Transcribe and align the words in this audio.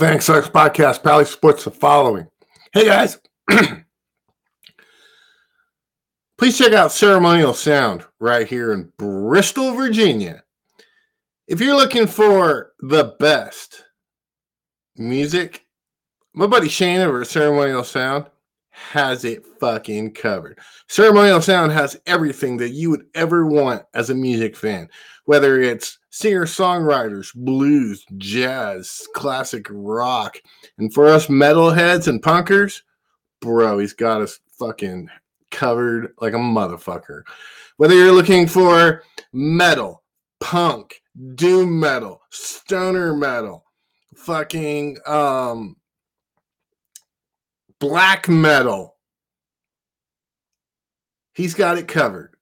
My 0.00 0.18
Sucks 0.18 0.48
podcast 0.48 1.04
Pally 1.04 1.24
supports 1.24 1.62
the 1.62 1.70
following. 1.70 2.26
Hey 2.72 2.84
guys, 2.84 3.16
please 6.36 6.58
check 6.58 6.72
out 6.72 6.90
Ceremonial 6.90 7.54
Sound 7.54 8.04
right 8.18 8.48
here 8.48 8.72
in 8.72 8.92
Bristol, 8.98 9.72
Virginia. 9.74 10.42
If 11.46 11.60
you're 11.60 11.76
looking 11.76 12.08
for 12.08 12.72
the 12.80 13.14
best 13.20 13.84
music, 14.96 15.64
my 16.34 16.48
buddy 16.48 16.68
Shane 16.68 17.00
over 17.00 17.20
at 17.20 17.28
Ceremonial 17.28 17.84
Sound 17.84 18.26
has 18.74 19.24
it 19.24 19.46
fucking 19.60 20.12
covered. 20.12 20.58
Ceremonial 20.88 21.40
Sound 21.40 21.70
has 21.70 21.96
everything 22.06 22.56
that 22.56 22.70
you 22.70 22.90
would 22.90 23.06
ever 23.14 23.46
want 23.46 23.84
as 23.94 24.10
a 24.10 24.14
music 24.14 24.56
fan, 24.56 24.88
whether 25.26 25.60
it's 25.60 25.98
singer 26.10 26.44
songwriters, 26.44 27.32
blues, 27.34 28.04
jazz, 28.18 29.06
classic 29.14 29.66
rock. 29.70 30.38
And 30.78 30.92
for 30.92 31.06
us 31.06 31.28
metalheads 31.28 32.08
and 32.08 32.20
punkers, 32.20 32.82
bro, 33.40 33.78
he's 33.78 33.92
got 33.92 34.22
us 34.22 34.40
fucking 34.58 35.08
covered 35.52 36.12
like 36.20 36.34
a 36.34 36.38
motherfucker. 36.38 37.22
Whether 37.76 37.94
you're 37.94 38.12
looking 38.12 38.48
for 38.48 39.04
metal, 39.32 40.02
punk, 40.40 41.00
doom 41.36 41.78
metal, 41.78 42.22
stoner 42.30 43.14
metal, 43.14 43.64
fucking 44.16 44.98
um 45.06 45.76
black 47.84 48.30
metal. 48.30 48.96
He's 51.34 51.52
got 51.54 51.76
it 51.76 51.86
covered. 51.86 52.34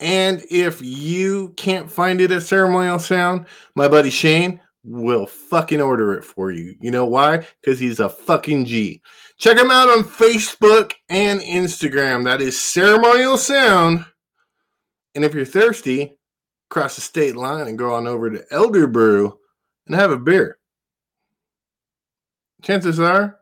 And 0.00 0.42
if 0.50 0.82
you 0.82 1.50
can't 1.50 1.88
find 1.88 2.20
it 2.20 2.32
at 2.32 2.42
Ceremonial 2.42 2.98
Sound, 2.98 3.46
my 3.76 3.86
buddy 3.86 4.10
Shane 4.10 4.60
will 4.82 5.26
fucking 5.26 5.80
order 5.80 6.14
it 6.14 6.24
for 6.24 6.50
you. 6.50 6.74
You 6.80 6.90
know 6.90 7.06
why? 7.06 7.46
Because 7.60 7.78
he's 7.78 8.00
a 8.00 8.08
fucking 8.08 8.64
G. 8.64 9.00
Check 9.38 9.56
him 9.56 9.70
out 9.70 9.88
on 9.88 10.02
Facebook 10.02 10.94
and 11.08 11.40
Instagram. 11.40 12.24
That 12.24 12.40
is 12.40 12.60
Ceremonial 12.60 13.38
Sound. 13.38 14.04
And 15.14 15.24
if 15.24 15.32
you're 15.32 15.44
thirsty, 15.44 16.18
cross 16.70 16.96
the 16.96 17.02
state 17.02 17.36
line 17.36 17.68
and 17.68 17.78
go 17.78 17.94
on 17.94 18.08
over 18.08 18.30
to 18.30 18.44
Elder 18.50 18.88
Brew 18.88 19.38
and 19.86 19.94
have 19.94 20.10
a 20.10 20.18
beer. 20.18 20.58
Chances 22.62 22.98
are 22.98 23.38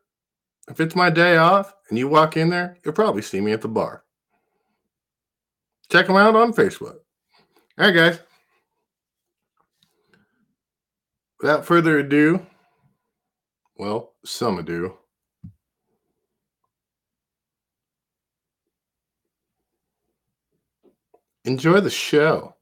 if 0.71 0.79
it's 0.79 0.95
my 0.95 1.11
day 1.11 1.37
off 1.37 1.75
and 1.89 1.99
you 1.99 2.09
walk 2.09 2.37
in 2.37 2.49
there, 2.49 2.77
you'll 2.85 2.95
probably 2.95 3.23
see 3.23 3.41
me 3.41 3.53
at 3.53 3.61
the 3.61 3.69
bar. 3.69 4.05
Check 5.91 6.07
them 6.07 6.17
out 6.17 6.37
on 6.37 6.53
Facebook. 6.53 6.99
All 7.77 7.87
right, 7.87 7.95
guys. 7.95 8.21
Without 11.41 11.67
further 11.67 11.99
ado, 11.99 12.47
well, 13.77 14.13
some 14.25 14.59
ado. 14.59 14.97
Enjoy 21.45 21.81
the 21.81 21.91
show. 21.91 22.55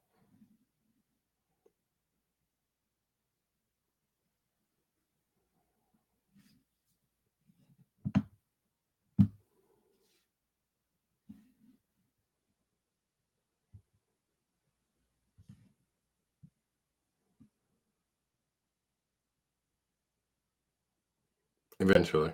Eventually. 21.90 22.32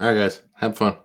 All 0.00 0.08
right, 0.08 0.14
guys. 0.14 0.42
Have 0.56 0.76
fun. 0.76 0.96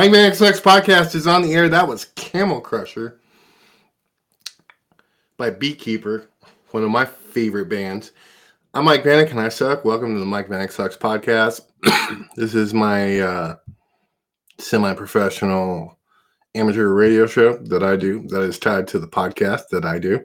Mike 0.00 0.12
Man 0.12 0.30
X 0.30 0.40
podcast 0.40 1.14
is 1.14 1.26
on 1.26 1.42
the 1.42 1.52
air. 1.52 1.68
That 1.68 1.86
was 1.86 2.06
Camel 2.14 2.62
Crusher 2.62 3.20
by 5.36 5.50
Beekeeper, 5.50 6.30
one 6.70 6.82
of 6.82 6.88
my 6.88 7.04
favorite 7.04 7.68
bands. 7.68 8.12
I'm 8.72 8.86
Mike 8.86 9.04
Vanek 9.04 9.30
and 9.30 9.38
I 9.38 9.50
suck. 9.50 9.84
Welcome 9.84 10.14
to 10.14 10.18
the 10.18 10.24
Mike 10.24 10.48
Vanek 10.48 10.72
Sucks 10.72 10.96
podcast. 10.96 11.60
this 12.34 12.54
is 12.54 12.72
my 12.72 13.20
uh, 13.20 13.56
semi 14.56 14.94
professional 14.94 15.98
amateur 16.54 16.94
radio 16.94 17.26
show 17.26 17.58
that 17.64 17.82
I 17.82 17.96
do 17.96 18.26
that 18.28 18.40
is 18.40 18.58
tied 18.58 18.88
to 18.88 18.98
the 18.98 19.06
podcast 19.06 19.68
that 19.70 19.84
I 19.84 19.98
do. 19.98 20.18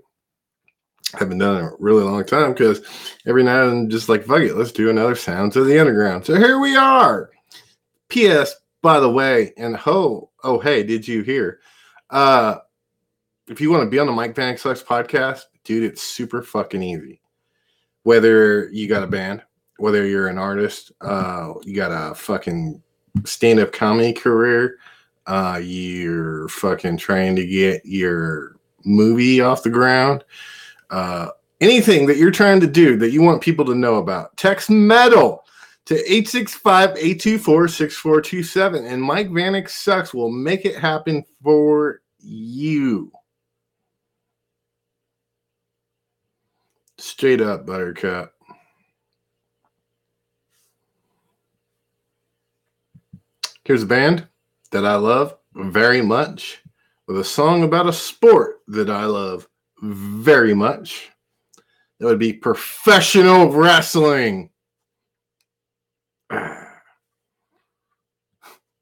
I 1.16 1.18
haven't 1.18 1.40
done 1.40 1.58
it 1.58 1.60
in 1.60 1.66
a 1.66 1.72
really 1.80 2.04
long 2.04 2.24
time 2.24 2.54
because 2.54 2.82
every 3.28 3.44
night 3.44 3.68
I'm 3.68 3.90
just 3.90 4.08
like, 4.08 4.24
fuck 4.24 4.40
it, 4.40 4.56
let's 4.56 4.72
do 4.72 4.90
another 4.90 5.16
Sounds 5.16 5.58
of 5.58 5.66
the 5.66 5.78
Underground. 5.78 6.26
So 6.26 6.36
here 6.36 6.62
we 6.62 6.78
are. 6.78 7.30
P.S. 8.08 8.56
By 8.86 9.00
the 9.00 9.10
way, 9.10 9.52
and 9.58 9.76
ho, 9.76 10.30
oh 10.44 10.60
hey, 10.60 10.84
did 10.84 11.08
you 11.08 11.24
hear? 11.24 11.60
Uh, 12.12 12.58
if 13.48 13.60
you 13.60 13.72
want 13.72 13.82
to 13.82 13.90
be 13.90 13.98
on 13.98 14.06
the 14.06 14.14
Mike 14.14 14.36
Vanek 14.36 14.60
Sucks 14.60 14.84
podcast, 14.84 15.46
dude, 15.64 15.84
it's 15.86 16.04
super 16.04 16.44
fucking 16.44 16.84
easy. 16.84 17.20
Whether 18.04 18.70
you 18.70 18.88
got 18.88 19.02
a 19.02 19.08
band, 19.08 19.42
whether 19.78 20.06
you're 20.06 20.28
an 20.28 20.38
artist, 20.38 20.92
uh, 21.02 21.54
you 21.64 21.76
got 21.76 21.90
a 21.90 22.14
fucking 22.14 22.80
stand-up 23.24 23.72
comedy 23.72 24.14
career, 24.14 24.78
uh, 25.26 25.60
you're 25.64 26.48
fucking 26.50 26.98
trying 26.98 27.36
to 27.38 27.46
get 27.48 27.82
your 27.86 28.58
movie 28.84 29.42
off 29.42 29.64
the 29.64 29.70
ground, 29.72 30.24
uh, 30.92 31.30
anything 31.60 32.06
that 32.06 32.18
you're 32.18 32.30
trying 32.30 32.60
to 32.60 32.68
do 32.68 32.98
that 32.98 33.10
you 33.10 33.24
want 33.24 33.42
people 33.42 33.66
to 33.66 33.74
know 33.74 33.96
about, 33.96 34.38
text 34.38 34.70
metal 34.70 35.44
to 35.86 35.96
865-824-6427 35.96 38.92
and 38.92 39.02
mike 39.02 39.30
vanek 39.30 39.70
sucks. 39.70 40.14
Will 40.14 40.32
make 40.32 40.66
it 40.66 40.76
happen 40.76 41.24
for 41.44 42.02
you. 42.20 43.12
Straight 46.98 47.42
up 47.42 47.66
buttercup. 47.66 48.34
Here's 53.64 53.84
a 53.84 53.88
band 53.88 54.28
that 54.72 54.86
i 54.86 54.96
love 54.96 55.36
very 55.56 56.02
much 56.02 56.62
with 57.08 57.20
a 57.20 57.24
song 57.24 57.64
about 57.64 57.88
a 57.88 57.94
sport 57.94 58.62
that 58.68 58.90
i 58.90 59.06
love 59.06 59.48
very 59.82 60.54
much. 60.54 61.10
That 62.00 62.08
would 62.08 62.20
be 62.20 62.34
professional 62.34 63.52
wrestling. 63.52 64.50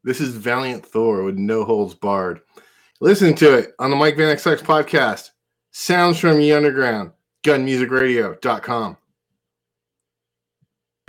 this 0.04 0.22
is 0.22 0.36
Valiant 0.36 0.86
Thor 0.86 1.24
with 1.24 1.38
No 1.38 1.63
Holds 1.63 1.94
Barred. 1.94 2.42
Listen 3.01 3.34
to 3.36 3.57
it 3.57 3.74
on 3.80 3.90
the 3.90 3.95
Mike 3.95 4.16
Vanek 4.16 4.40
Sucks 4.40 4.62
podcast. 4.62 5.31
Sounds 5.72 6.19
from 6.19 6.38
the 6.38 6.54
Underground, 6.54 7.12
gunmusicradio.com. 7.44 8.98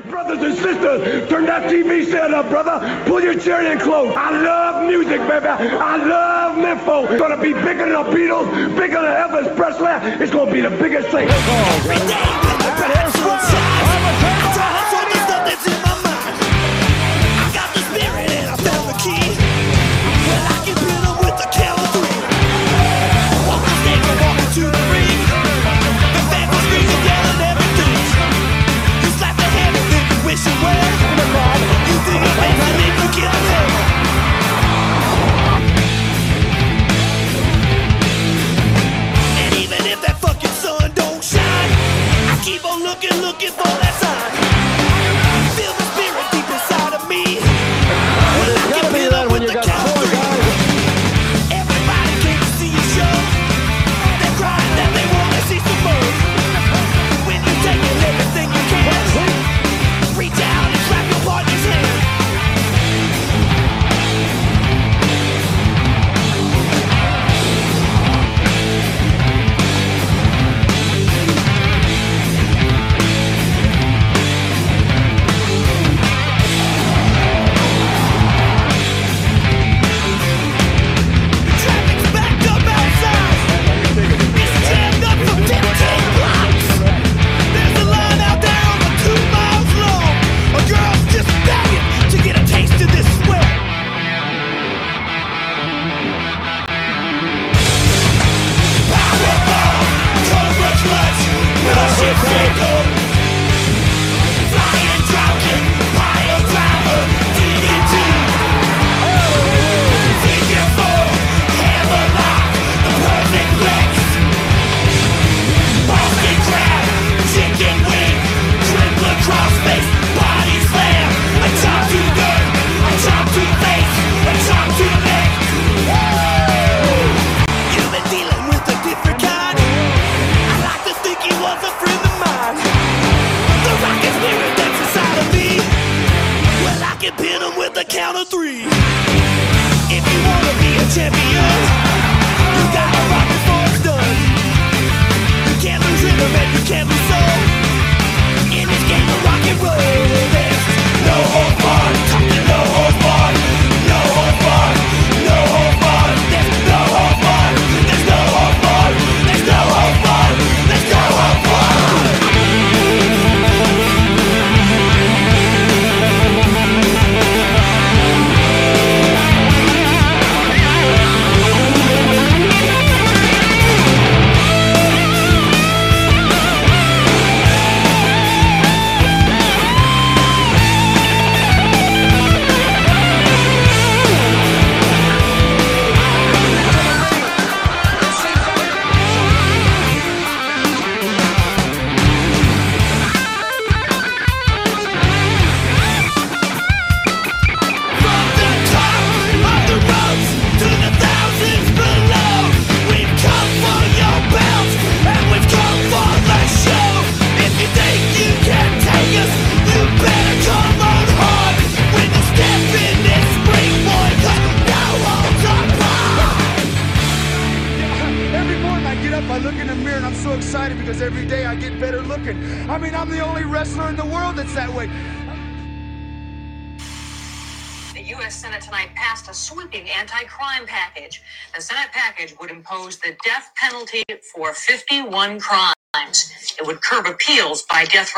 Brothers 0.09 0.43
and 0.43 0.55
sisters, 0.55 1.29
turn 1.29 1.47
that 1.47 1.71
TV 1.71 2.05
set 2.05 2.35
up, 2.35 2.49
brother. 2.51 3.05
Pull 3.07 3.23
your 3.23 3.39
chair 3.39 3.71
in 3.73 3.79
close. 3.79 4.15
I 4.17 4.31
love 4.43 4.87
music, 4.87 5.21
baby. 5.29 5.47
I 5.47 5.97
love 5.97 6.59
Memphis. 6.59 7.11
It's 7.11 7.21
gonna 7.21 7.41
be 7.41 7.53
bigger 7.55 7.89
than 7.89 7.93
the 7.93 8.03
Beatles, 8.11 8.77
bigger 8.77 9.01
than 9.01 9.05
Elvis 9.05 9.57
Presley. 9.57 9.93
It's 10.23 10.33
gonna 10.33 10.53
be 10.53 10.61
the 10.61 10.71
biggest 10.71 11.09
thing. 11.09 12.44
looking, 42.94 43.20
looking 43.23 43.50
for 43.50 43.64
that. 43.64 44.04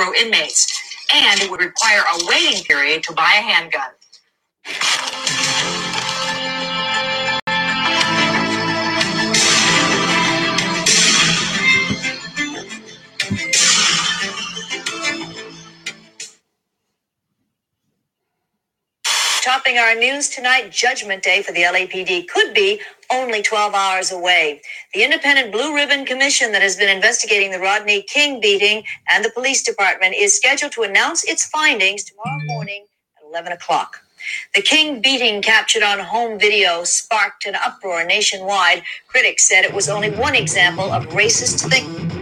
row 0.06 0.12
inmates, 0.14 0.72
and 1.14 1.40
it 1.40 1.50
would 1.50 1.60
require 1.60 2.00
a 2.00 2.26
waiting 2.26 2.62
period 2.64 3.02
to 3.04 3.12
buy 3.12 3.32
a 3.38 3.42
handgun. 3.42 3.90
Topping 19.42 19.78
our 19.78 19.94
news 19.94 20.28
tonight, 20.28 20.70
Judgment 20.72 21.22
Day 21.22 21.40
for 21.40 21.52
the 21.52 21.60
LAPD 21.62 22.26
could 22.28 22.52
be 22.52 22.80
only 23.12 23.42
12 23.42 23.74
hours 23.74 24.12
away. 24.12 24.62
The 24.94 25.04
independent 25.04 25.52
Blue 25.52 25.74
Ribbon 25.74 26.04
Commission 26.04 26.52
that 26.52 26.62
has 26.62 26.76
been 26.76 26.94
investigating 26.94 27.50
the 27.50 27.58
Rodney 27.58 28.02
King 28.02 28.40
beating 28.40 28.84
and 29.10 29.24
the 29.24 29.30
police 29.30 29.62
department 29.62 30.14
is 30.16 30.36
scheduled 30.36 30.72
to 30.72 30.82
announce 30.82 31.24
its 31.24 31.46
findings 31.46 32.04
tomorrow 32.04 32.40
morning 32.46 32.86
at 33.18 33.28
11 33.28 33.52
o'clock. 33.52 34.00
The 34.54 34.62
King 34.62 35.00
beating 35.00 35.42
captured 35.42 35.82
on 35.82 36.00
home 36.00 36.38
video 36.38 36.84
sparked 36.84 37.46
an 37.46 37.54
uproar 37.56 38.04
nationwide. 38.04 38.82
Critics 39.08 39.46
said 39.46 39.64
it 39.64 39.74
was 39.74 39.88
only 39.88 40.10
one 40.10 40.34
example 40.34 40.90
of 40.92 41.06
racist 41.08 41.68
thinking. 41.70 42.15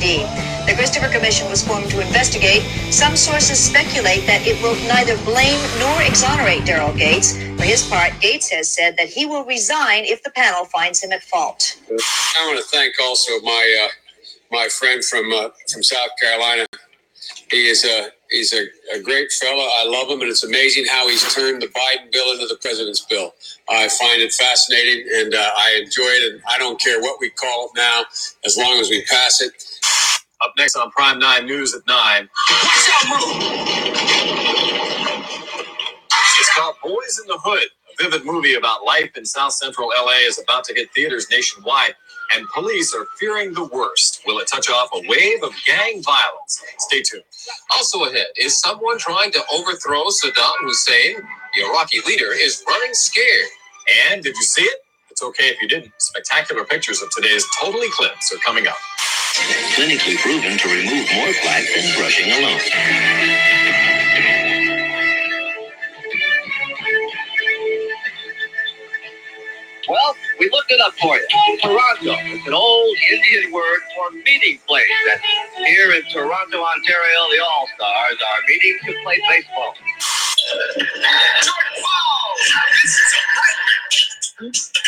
The 0.00 0.74
Christopher 0.76 1.08
Commission 1.08 1.48
was 1.50 1.66
formed 1.66 1.90
to 1.90 2.00
investigate. 2.00 2.62
Some 2.92 3.16
sources 3.16 3.58
speculate 3.58 4.26
that 4.26 4.46
it 4.46 4.60
will 4.62 4.76
neither 4.86 5.16
blame 5.24 5.58
nor 5.80 6.02
exonerate 6.02 6.62
Daryl 6.62 6.96
Gates. 6.96 7.36
For 7.56 7.64
his 7.64 7.84
part, 7.88 8.12
Gates 8.20 8.48
has 8.50 8.70
said 8.70 8.96
that 8.96 9.08
he 9.08 9.26
will 9.26 9.44
resign 9.44 10.04
if 10.04 10.22
the 10.22 10.30
panel 10.30 10.64
finds 10.66 11.02
him 11.02 11.10
at 11.10 11.22
fault. 11.24 11.80
I 11.90 12.46
want 12.46 12.58
to 12.58 12.64
thank 12.70 12.94
also 13.02 13.40
my 13.40 13.86
uh, 13.86 13.88
my 14.52 14.68
friend 14.68 15.02
from 15.04 15.32
uh, 15.32 15.48
from 15.72 15.82
South 15.82 16.10
Carolina. 16.20 16.66
He 17.50 17.66
is 17.66 17.84
a 17.84 18.10
he's 18.30 18.52
a, 18.52 18.66
a 18.94 19.00
great 19.00 19.32
fellow. 19.32 19.66
I 19.78 19.84
love 19.84 20.08
him, 20.08 20.20
and 20.20 20.30
it's 20.30 20.44
amazing 20.44 20.84
how 20.86 21.08
he's 21.08 21.24
turned 21.34 21.60
the 21.62 21.66
Biden 21.66 22.12
bill 22.12 22.32
into 22.32 22.46
the 22.46 22.58
president's 22.60 23.00
bill. 23.00 23.34
I 23.68 23.88
find 23.88 24.22
it 24.22 24.32
fascinating, 24.32 25.06
and 25.12 25.34
uh, 25.34 25.50
I 25.56 25.80
enjoy 25.82 26.04
it. 26.04 26.34
And 26.34 26.42
I 26.48 26.58
don't 26.58 26.80
care 26.80 27.00
what 27.00 27.18
we 27.20 27.30
call 27.30 27.66
it 27.66 27.72
now, 27.76 28.04
as 28.44 28.56
long 28.56 28.78
as 28.78 28.90
we 28.90 29.02
pass 29.04 29.40
it. 29.40 29.64
Up 30.44 30.52
next 30.56 30.76
on 30.76 30.90
Prime 30.92 31.18
9 31.18 31.46
News 31.46 31.74
at 31.74 31.82
9. 31.88 32.28
Watch 32.50 32.90
out, 32.92 33.08
move! 33.10 33.54
It's 36.40 36.54
called 36.56 36.76
Boyz 36.84 37.20
n 37.20 37.26
the 37.26 37.38
Hood. 37.42 37.68
A 38.00 38.04
vivid 38.04 38.24
movie 38.24 38.54
about 38.54 38.84
life 38.84 39.16
in 39.16 39.24
South 39.24 39.52
Central 39.52 39.88
LA 39.88 40.18
is 40.28 40.40
about 40.40 40.64
to 40.64 40.74
hit 40.74 40.90
theaters 40.94 41.26
nationwide, 41.30 41.94
and 42.36 42.46
police 42.54 42.94
are 42.94 43.06
fearing 43.18 43.52
the 43.52 43.64
worst. 43.66 44.22
Will 44.26 44.38
it 44.38 44.46
touch 44.46 44.70
off 44.70 44.90
a 44.94 45.02
wave 45.08 45.42
of 45.42 45.52
gang 45.66 46.02
violence? 46.04 46.62
Stay 46.78 47.02
tuned. 47.02 47.24
Also 47.72 48.04
ahead, 48.04 48.28
is 48.36 48.60
someone 48.60 48.98
trying 48.98 49.32
to 49.32 49.42
overthrow 49.52 50.04
Saddam 50.04 50.54
Hussein? 50.62 51.16
The 51.56 51.62
Iraqi 51.64 51.98
leader 52.06 52.32
is 52.32 52.62
running 52.68 52.94
scared. 52.94 53.48
And 54.10 54.22
did 54.22 54.36
you 54.36 54.42
see 54.44 54.62
it? 54.62 54.78
It's 55.18 55.24
okay 55.30 55.46
if 55.50 55.60
you 55.60 55.66
didn't. 55.68 55.92
Spectacular 55.98 56.64
pictures 56.64 57.02
of 57.02 57.10
today's 57.10 57.44
total 57.60 57.80
eclipse 57.82 58.32
are 58.32 58.38
coming 58.46 58.68
up. 58.68 58.76
clinically 59.76 60.16
proven 60.18 60.58
to 60.58 60.68
remove 60.68 61.06
more 61.14 61.32
plaque 61.42 61.66
than 61.74 61.84
brushing 61.98 62.32
alone. 62.32 62.60
Well, 69.88 70.16
we 70.40 70.50
looked 70.50 70.70
it 70.70 70.80
up 70.80 70.94
for 71.00 71.16
you. 71.16 71.26
Toronto. 71.62 72.14
It's 72.34 72.46
an 72.48 72.54
old 72.54 72.96
Indian 73.12 73.52
word 73.52 73.80
for 73.96 74.10
meeting 74.12 74.58
place. 74.66 74.86
And 75.58 75.66
here 75.66 75.92
in 75.92 76.02
Toronto, 76.12 76.58
Ontario, 76.64 77.20
the 77.32 77.40
All 77.44 77.68
Stars 77.76 78.18
are 78.20 78.40
meeting 78.48 78.78
to 78.86 78.94
play 79.04 79.20
baseball. 79.30 79.74
You 84.40 84.87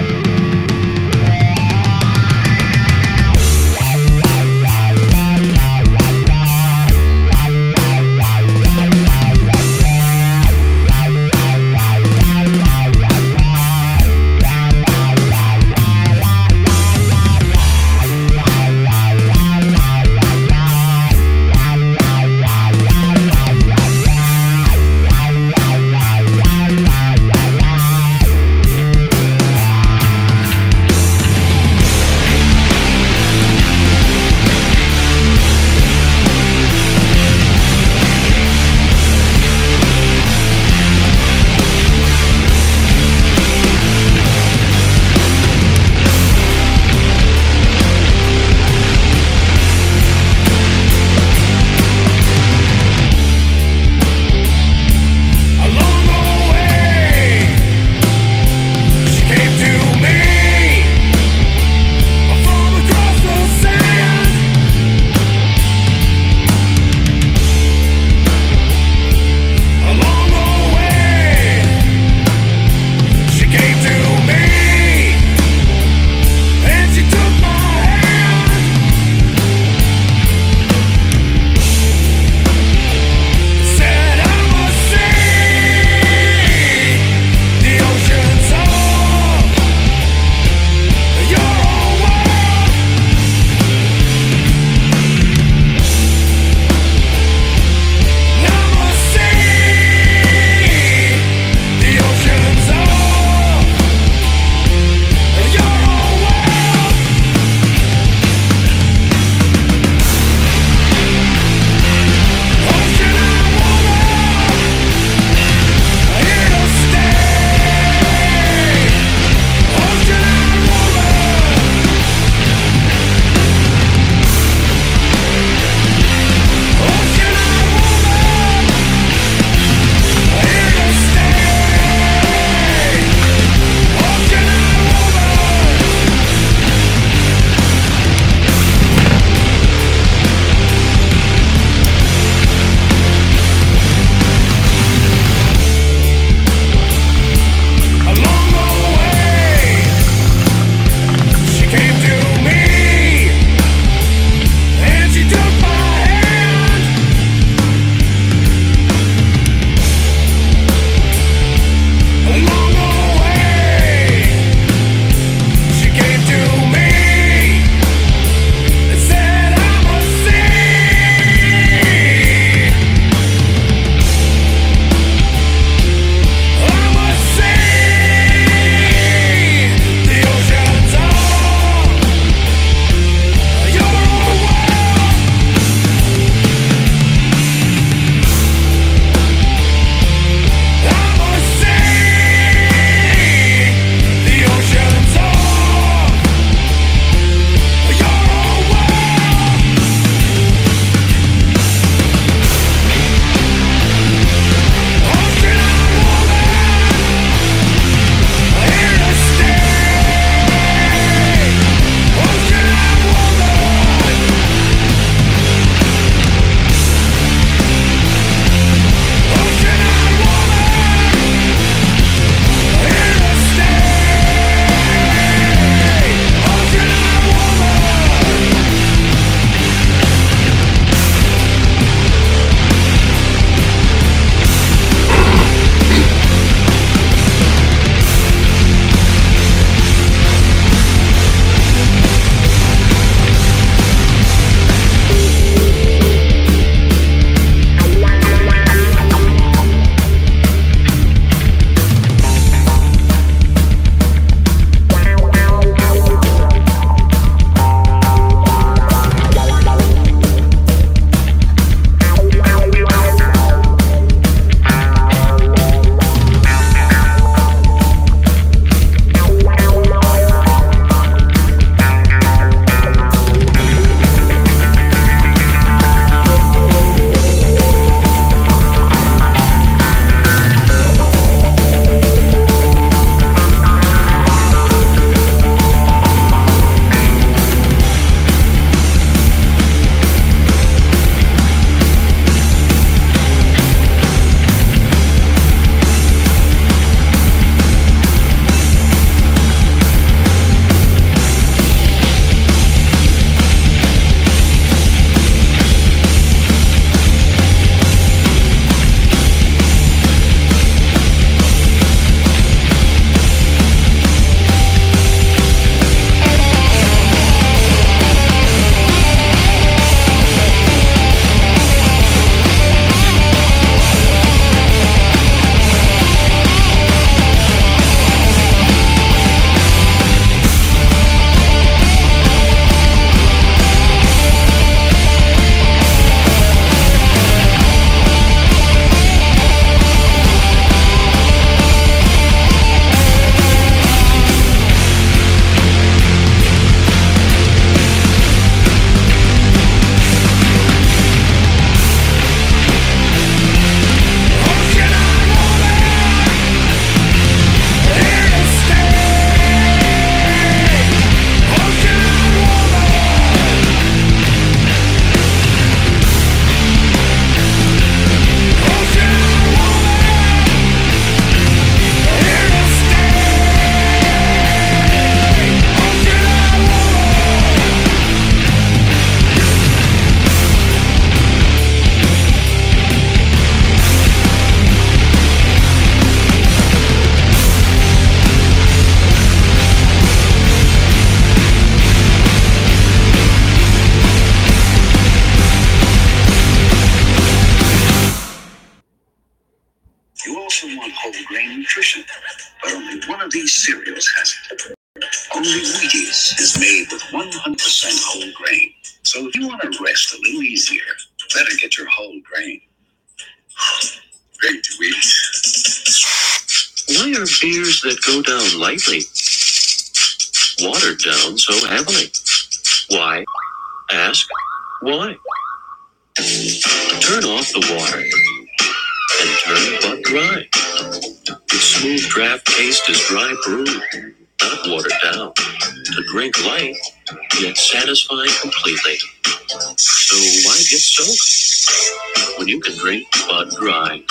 can 443.11 443.27
drink 443.27 443.51
Bud 443.51 443.59
Dry? 443.59 444.03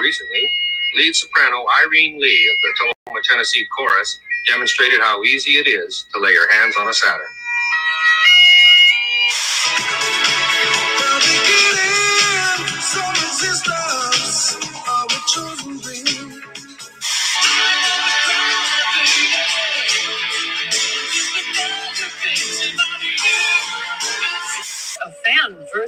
Recently, 0.00 0.50
lead 0.96 1.14
soprano 1.14 1.64
Irene 1.84 2.20
Lee 2.20 2.50
of 2.52 2.60
the 2.62 2.68
Tacoma, 2.78 3.20
Tennessee 3.24 3.66
Chorus 3.76 4.18
demonstrated 4.48 5.00
how 5.00 5.22
easy 5.24 5.52
it 5.52 5.66
is 5.68 6.06
to 6.12 6.20
lay 6.20 6.32
your 6.32 6.50
hands 6.52 6.74
on 6.80 6.88
a 6.88 6.94
Saturn. 6.94 7.26
A 13.72 13.79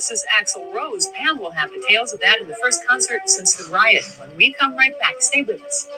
fan 0.03 0.13
versus 0.13 0.25
Axl 0.35 0.75
Rose. 0.75 1.09
Pam 1.09 1.39
will 1.39 1.51
have 1.51 1.71
details 1.71 2.13
of 2.13 2.21
that 2.21 2.41
in 2.41 2.49
the 2.49 2.57
first 2.57 2.87
concert 2.87 3.29
since 3.29 3.55
the 3.55 3.71
riot. 3.73 4.05
When 4.19 4.37
we 4.37 4.53
come 4.55 4.77
right 4.77 4.99
back, 4.99 5.15
stay 5.21 5.43
with 5.43 5.63
us. 5.63 5.89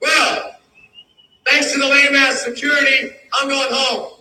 Well, 0.00 0.56
thanks 1.46 1.72
to 1.72 1.78
the 1.78 1.86
lame 1.86 2.14
ass 2.14 2.42
security, 2.42 3.10
I'm 3.34 3.48
going 3.48 3.68
home. 3.70 4.16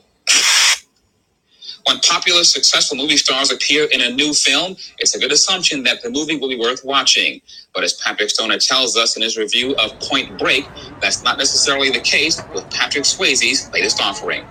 When 1.86 2.00
popular, 2.02 2.44
successful 2.44 2.98
movie 2.98 3.18
stars 3.18 3.52
appear 3.52 3.88
in 3.92 4.02
a 4.02 4.12
new 4.12 4.34
film, 4.34 4.76
it's 5.00 5.16
a 5.16 5.20
good 5.20 5.32
assumption 5.32 5.82
that 5.84 6.04
the 6.04 6.10
movie 6.10 6.38
will 6.38 6.50
be 6.50 6.60
worth 6.60 6.84
watching. 6.84 7.42
But 7.74 7.84
as 7.84 7.94
Patrick 7.94 8.30
Stoner 8.30 8.60
tells 8.60 8.98
us 8.98 9.16
in 9.16 9.24
his 9.24 9.38
review 9.38 9.76
of 9.78 10.00
Point 10.02 10.38
Break, 10.38 10.68
that's 11.02 11.24
not 11.24 11.38
necessarily 11.38 11.90
the 11.90 12.02
case 12.02 12.42
with 12.54 12.70
Patrick 12.70 13.06
Swayze's 13.06 13.72
latest 13.72 14.02
offering. 14.02 14.46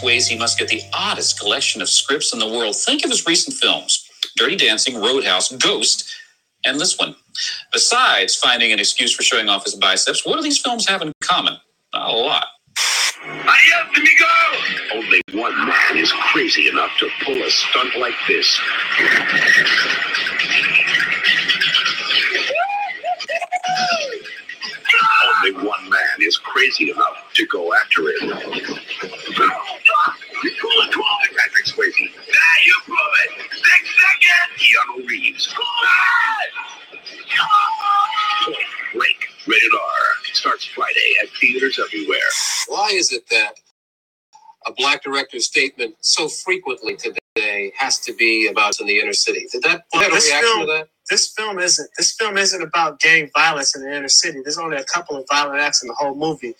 Swayze 0.00 0.38
must 0.38 0.58
get 0.58 0.68
the 0.68 0.82
oddest 0.92 1.40
collection 1.40 1.82
of 1.82 1.88
scripts 1.88 2.32
in 2.32 2.38
the 2.38 2.48
world. 2.48 2.76
Think 2.76 3.04
of 3.04 3.10
his 3.10 3.26
recent 3.26 3.56
films 3.56 4.08
Dirty 4.36 4.56
Dancing, 4.56 5.00
Roadhouse, 5.00 5.50
Ghost, 5.56 6.08
and 6.64 6.80
this 6.80 6.98
one. 6.98 7.16
Besides 7.72 8.36
finding 8.36 8.72
an 8.72 8.78
excuse 8.78 9.14
for 9.14 9.22
showing 9.22 9.48
off 9.48 9.64
his 9.64 9.74
biceps, 9.74 10.24
what 10.24 10.36
do 10.36 10.42
these 10.42 10.58
films 10.58 10.88
have 10.88 11.02
in 11.02 11.12
common? 11.22 11.56
Not 11.94 12.10
a 12.10 12.16
lot. 12.16 12.46
Adios, 13.24 13.96
amigo! 13.96 14.24
Only 14.94 15.20
one 15.32 15.56
man 15.66 15.96
is 15.96 16.12
crazy 16.12 16.68
enough 16.68 16.90
to 16.98 17.08
pull 17.24 17.42
a 17.42 17.50
stunt 17.50 17.96
like 17.98 18.14
this. 18.28 18.60
Only 25.42 25.66
one 25.66 25.90
man 25.90 26.18
is 26.20 26.38
crazy 26.38 26.90
enough 26.90 27.24
to 27.34 27.46
go 27.46 27.74
after 27.74 28.02
it. 28.08 28.22
You 30.44 30.52
cool 30.60 30.70
it, 30.72 30.92
cool 30.94 31.04
it, 31.30 31.36
Patrick 31.36 31.66
Swayze. 31.66 32.00
Yeah, 32.00 32.66
you 32.66 32.74
prove 32.84 32.98
it. 33.24 33.50
Six 33.52 33.96
seconds. 33.96 34.62
Keanu 34.62 35.08
Reeves. 35.08 35.54
Break. 38.94 39.16
Rated 39.46 39.72
R. 39.74 39.80
Starts 40.34 40.64
Friday 40.66 41.14
at 41.22 41.28
theaters 41.40 41.78
everywhere. 41.78 42.18
Why 42.68 42.90
is 42.92 43.12
it 43.12 43.24
that 43.30 43.54
a 44.66 44.72
black 44.74 45.02
director's 45.04 45.46
statement 45.46 45.96
so 46.00 46.28
frequently 46.28 46.96
today 46.96 47.72
has 47.78 47.98
to 48.00 48.14
be 48.14 48.48
about 48.48 48.80
in 48.80 48.86
the 48.86 49.00
inner 49.00 49.12
city? 49.14 49.46
Did 49.52 49.62
that 49.64 49.84
Well, 49.92 50.02
have 50.02 50.12
a 50.12 50.16
reaction 50.16 50.40
film, 50.40 50.60
to 50.62 50.66
that? 50.74 50.88
This 51.10 51.28
film 51.28 51.58
isn't 51.58 51.88
this 51.96 52.12
film 52.12 52.36
isn't 52.36 52.62
about 52.62 53.00
gang 53.00 53.30
violence 53.34 53.74
in 53.74 53.82
the 53.82 53.96
inner 53.96 54.08
city. 54.08 54.40
There's 54.42 54.58
only 54.58 54.76
a 54.76 54.84
couple 54.84 55.16
of 55.16 55.26
violent 55.30 55.60
acts 55.60 55.82
in 55.82 55.88
the 55.88 55.94
whole 55.94 56.14
movie. 56.14 56.54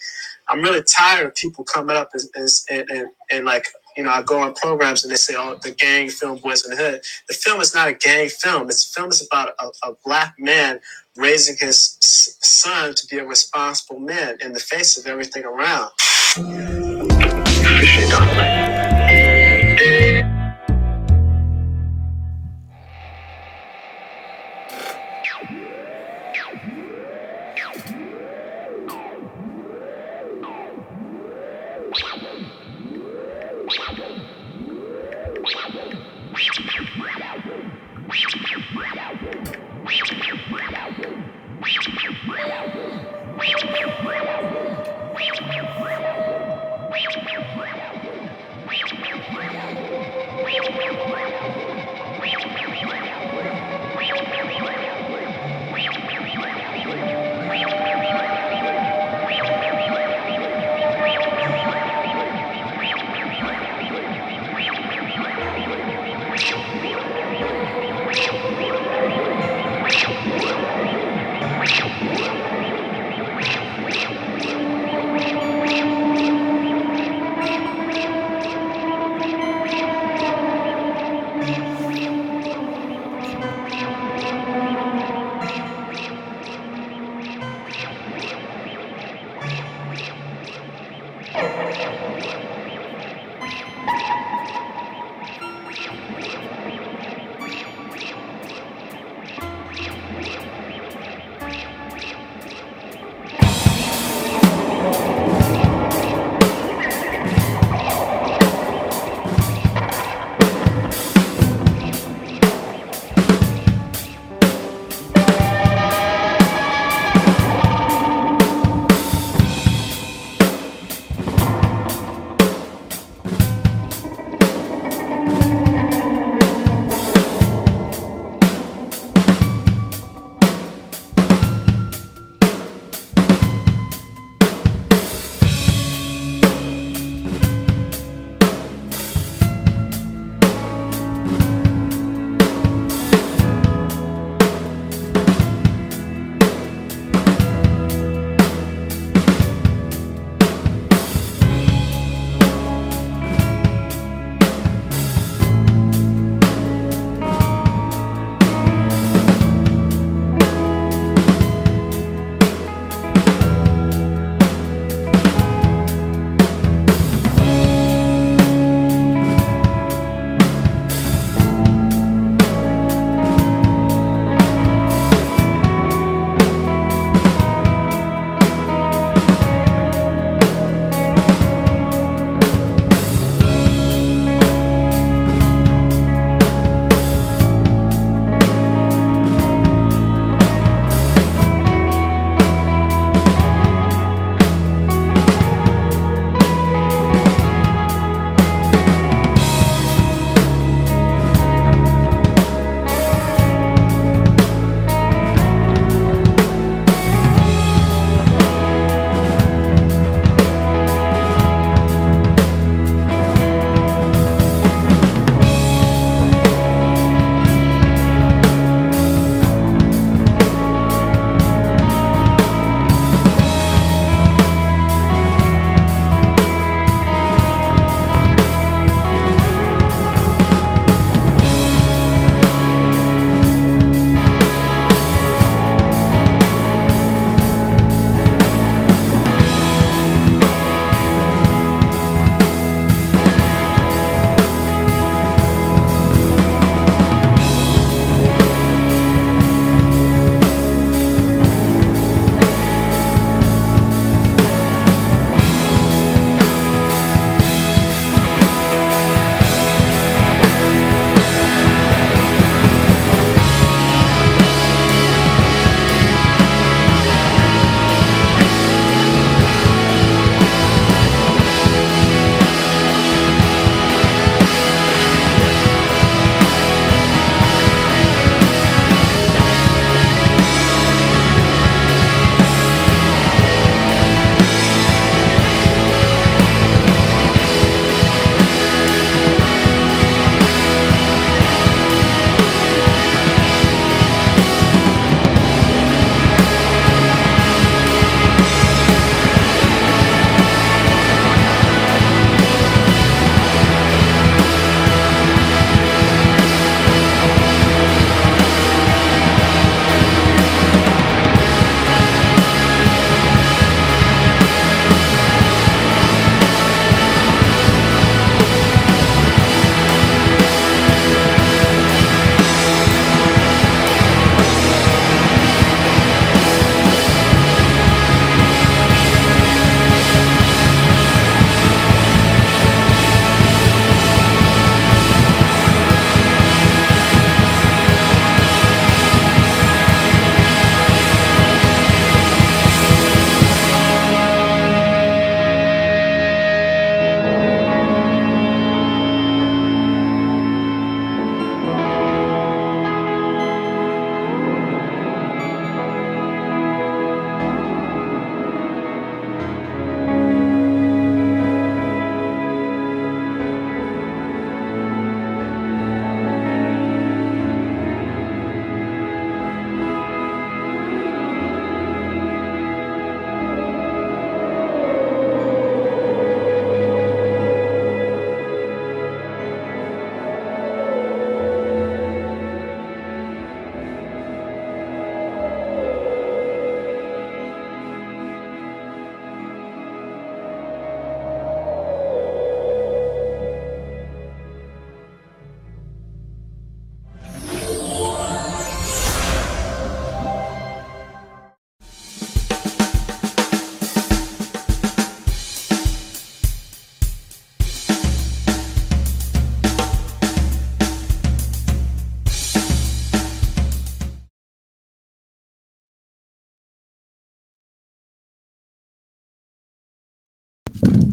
I'm 0.49 0.63
really 0.63 0.83
tired 0.83 1.27
of 1.27 1.35
people 1.35 1.65
coming 1.65 1.97
up 1.97 2.11
as, 2.15 2.65
and, 2.71 2.89
and, 2.91 3.09
and 3.31 3.45
like 3.45 3.67
you 3.97 4.05
know 4.05 4.11
I 4.11 4.23
go 4.23 4.41
on 4.41 4.55
programs 4.55 5.05
and 5.05 5.13
they 5.13 5.17
say 5.17 5.35
oh 5.37 5.59
the 5.63 5.73
gang 5.73 6.09
film 6.09 6.39
Boyz 6.39 6.65
n 6.65 6.77
the 6.77 6.83
Hood. 6.83 7.03
The 7.29 7.35
film 7.35 7.61
is 7.61 7.75
not 7.75 7.89
a 7.89 7.95
gang 7.95 8.29
film. 8.29 8.67
This 8.67 8.85
film 8.85 9.11
is 9.11 9.27
about 9.27 9.55
a, 9.59 9.71
a 9.89 9.95
black 10.05 10.35
man 10.39 10.81
raising 11.17 11.57
his 11.59 11.97
son 12.01 12.95
to 12.95 13.07
be 13.09 13.19
a 13.19 13.27
responsible 13.27 13.99
man 14.01 14.39
in 14.41 14.53
the 14.53 14.61
face 14.61 14.97
of 14.97 15.07
everything 15.07 15.45
around. 15.45 15.91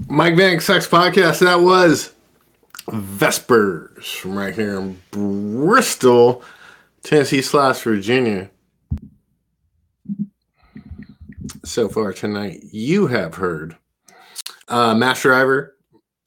Mike 0.07 0.35
Vanek 0.35 0.61
Sucks 0.61 0.87
podcast. 0.87 1.39
That 1.39 1.61
was 1.61 2.13
Vespers 2.89 4.15
from 4.15 4.37
right 4.37 4.53
here 4.53 4.77
in 4.77 5.01
Bristol, 5.11 6.43
Tennessee 7.03 7.41
slash 7.41 7.81
Virginia. 7.81 8.49
So 11.63 11.89
far 11.89 12.13
tonight, 12.13 12.59
you 12.71 13.07
have 13.07 13.35
heard 13.35 13.75
uh, 14.67 14.93
Master 14.93 15.29
Driver 15.29 15.75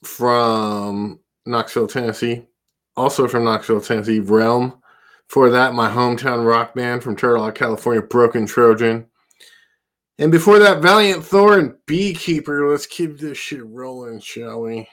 from 0.03 1.21
Knoxville, 1.47 1.89
Tennessee. 1.89 2.47
Also 2.97 3.29
from 3.29 3.45
Knoxville, 3.45 3.81
Tennessee, 3.81 4.19
Realm. 4.19 4.83
For 5.29 5.51
that, 5.51 5.75
my 5.75 5.89
hometown 5.89 6.45
rock 6.45 6.75
band 6.75 7.05
from 7.05 7.15
Turtle 7.15 7.45
Rock, 7.45 7.55
California, 7.55 8.03
Broken 8.03 8.47
Trojan. 8.47 9.08
And 10.21 10.33
before 10.33 10.59
that, 10.59 10.83
Valiant 10.83 11.25
Thor 11.25 11.59
and 11.59 11.75
Beekeeper. 11.87 12.69
Let's 12.69 12.87
keep 12.87 13.19
this 13.19 13.39
shit 13.39 13.65
rolling, 13.65 14.19
shall 14.19 14.63
we? 14.63 14.89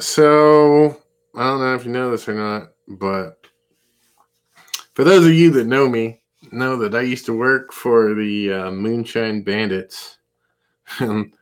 So, 0.00 0.96
I 1.36 1.40
don't 1.44 1.60
know 1.60 1.74
if 1.74 1.84
you 1.84 1.92
know 1.92 2.10
this 2.10 2.26
or 2.26 2.34
not, 2.34 2.70
but 2.88 3.46
for 4.94 5.04
those 5.04 5.26
of 5.26 5.34
you 5.34 5.50
that 5.50 5.66
know 5.66 5.90
me, 5.90 6.22
know 6.50 6.76
that 6.78 6.94
I 6.94 7.02
used 7.02 7.26
to 7.26 7.36
work 7.36 7.70
for 7.70 8.14
the 8.14 8.52
uh, 8.52 8.70
Moonshine 8.70 9.42
Bandits. 9.42 10.16
And 11.00 11.34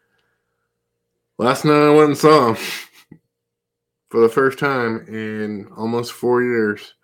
last 1.39 1.65
night 1.65 1.87
I 1.87 1.95
went 1.95 2.09
and 2.09 2.19
saw 2.19 2.47
them 2.47 2.57
for 4.11 4.21
the 4.23 4.29
first 4.29 4.59
time 4.59 5.07
in 5.07 5.69
almost 5.77 6.13
four 6.13 6.43
years. 6.43 6.95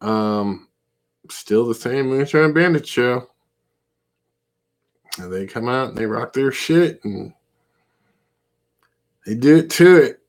Um, 0.00 0.67
still 1.32 1.66
the 1.66 1.74
same 1.74 2.08
Moonshine 2.08 2.52
Bandit 2.54 2.86
show. 2.86 3.30
And 5.18 5.32
they 5.32 5.46
come 5.46 5.68
out 5.68 5.90
and 5.90 5.98
they 5.98 6.06
rock 6.06 6.32
their 6.32 6.52
shit 6.52 7.04
and 7.04 7.32
they 9.26 9.34
do 9.34 9.58
it 9.58 9.70
to 9.70 9.96
it 10.02 10.20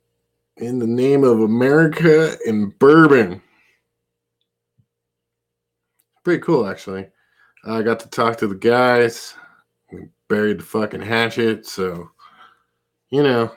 in 0.58 0.80
the 0.80 0.88
name 0.88 1.24
of 1.24 1.42
America 1.42 2.38
and 2.48 2.78
bourbon. 2.80 3.42
Pretty 6.24 6.42
cool, 6.42 6.68
actually. 6.68 7.08
I 7.66 7.82
got 7.84 8.00
to 8.02 8.10
talk 8.10 8.38
to 8.38 8.48
the 8.48 8.56
guys. 8.56 9.36
We 9.92 10.08
buried 10.30 10.60
the 10.60 10.64
fucking 10.66 11.02
hatchet, 11.02 11.66
so 11.68 12.12
you 13.12 13.24
know, 13.24 13.52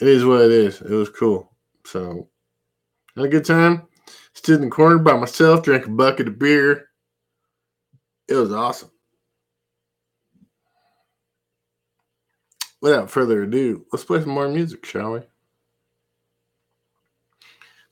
it 0.00 0.08
is 0.08 0.24
what 0.24 0.42
it 0.42 0.52
is. 0.52 0.80
It 0.80 0.90
was 0.90 1.10
cool. 1.10 1.52
So 1.86 2.28
had 3.16 3.26
a 3.26 3.28
good 3.28 3.44
time. 3.44 3.84
Stood 4.34 4.56
in 4.56 4.62
the 4.62 4.70
corner 4.70 4.98
by 4.98 5.16
myself, 5.16 5.62
drank 5.62 5.86
a 5.86 5.90
bucket 5.90 6.28
of 6.28 6.38
beer. 6.38 6.88
It 8.28 8.34
was 8.34 8.52
awesome. 8.52 8.90
Without 12.80 13.10
further 13.10 13.42
ado, 13.42 13.86
let's 13.92 14.04
play 14.04 14.20
some 14.20 14.30
more 14.30 14.48
music, 14.48 14.84
shall 14.84 15.12
we? 15.12 15.20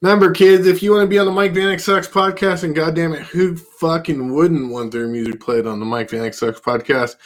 Remember, 0.03 0.33
kids, 0.33 0.67
if 0.67 0.83
you 0.83 0.93
want 0.93 1.03
to 1.03 1.07
be 1.07 1.19
on 1.19 1.27
the 1.27 1.33
Mike 1.33 1.53
Vanek 1.53 1.79
Sucks 1.79 2.09
podcast, 2.09 2.65
and 2.65 2.75
goddamn 2.75 3.13
it, 3.13 3.21
who 3.21 3.55
fucking 3.55 4.33
wouldn't 4.33 4.73
want 4.73 4.91
their 4.91 5.07
music 5.07 5.41
played 5.41 5.67
on 5.67 5.79
the 5.79 5.85
Mike 5.85 6.09
Vanek 6.09 6.35
Sucks 6.35 6.59
podcast? 6.59 7.17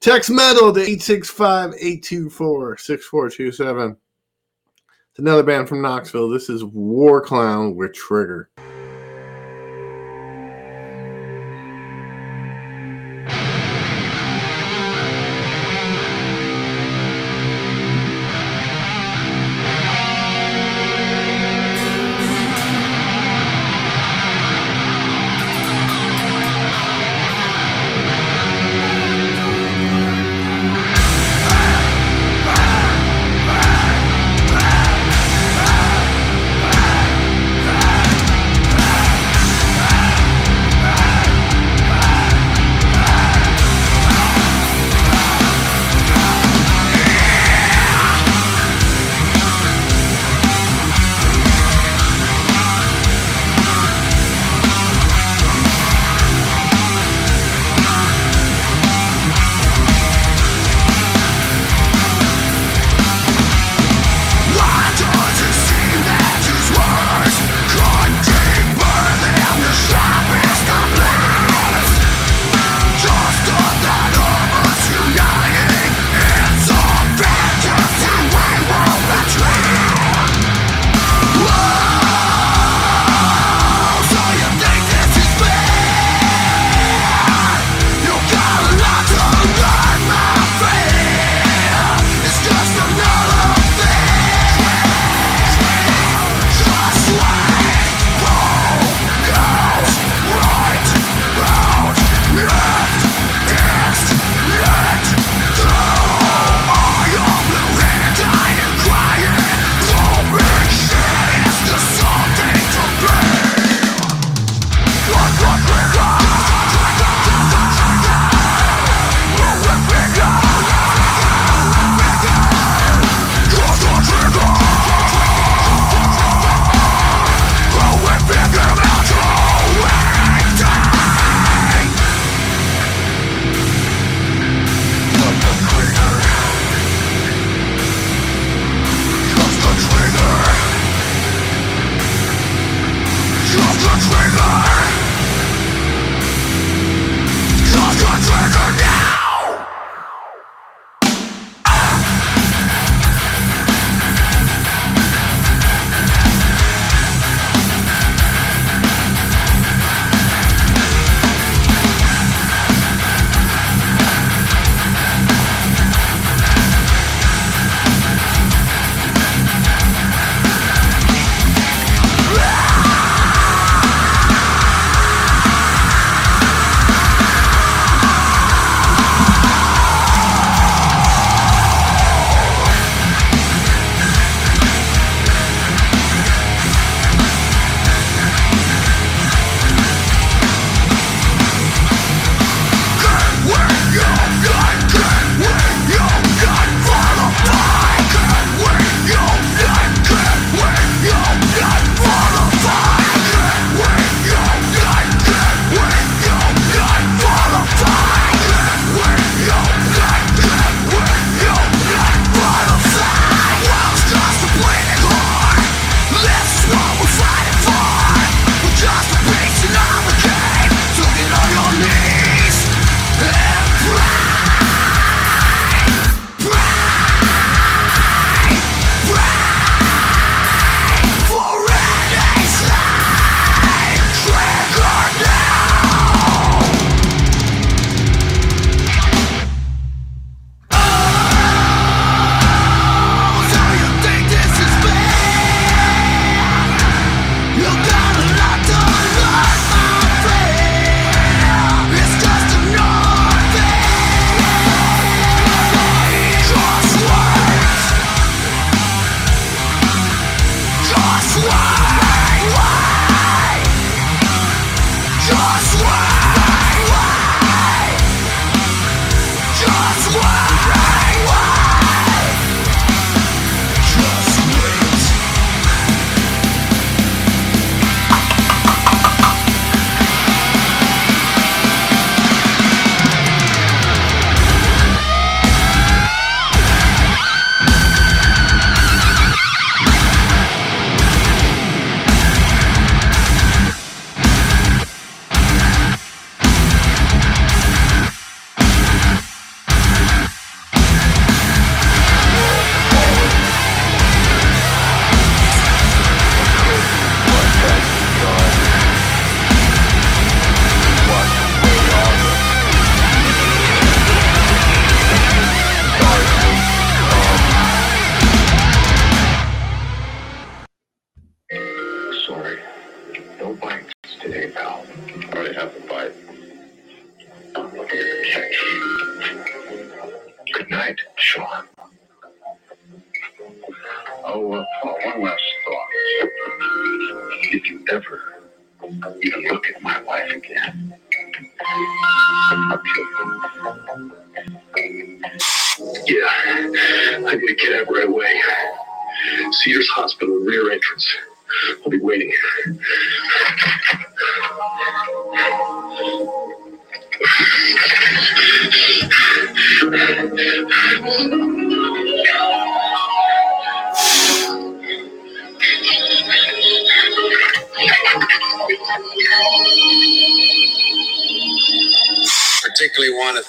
Text 0.00 0.28
metal 0.28 0.72
to 0.72 0.80
865 0.80 1.74
824 1.74 2.76
6427. 2.78 3.96
It's 5.18 5.24
another 5.24 5.42
band 5.42 5.68
from 5.68 5.82
Knoxville. 5.82 6.28
This 6.28 6.48
is 6.48 6.62
War 6.62 7.20
Clown 7.20 7.74
with 7.74 7.92
Trigger. 7.92 8.50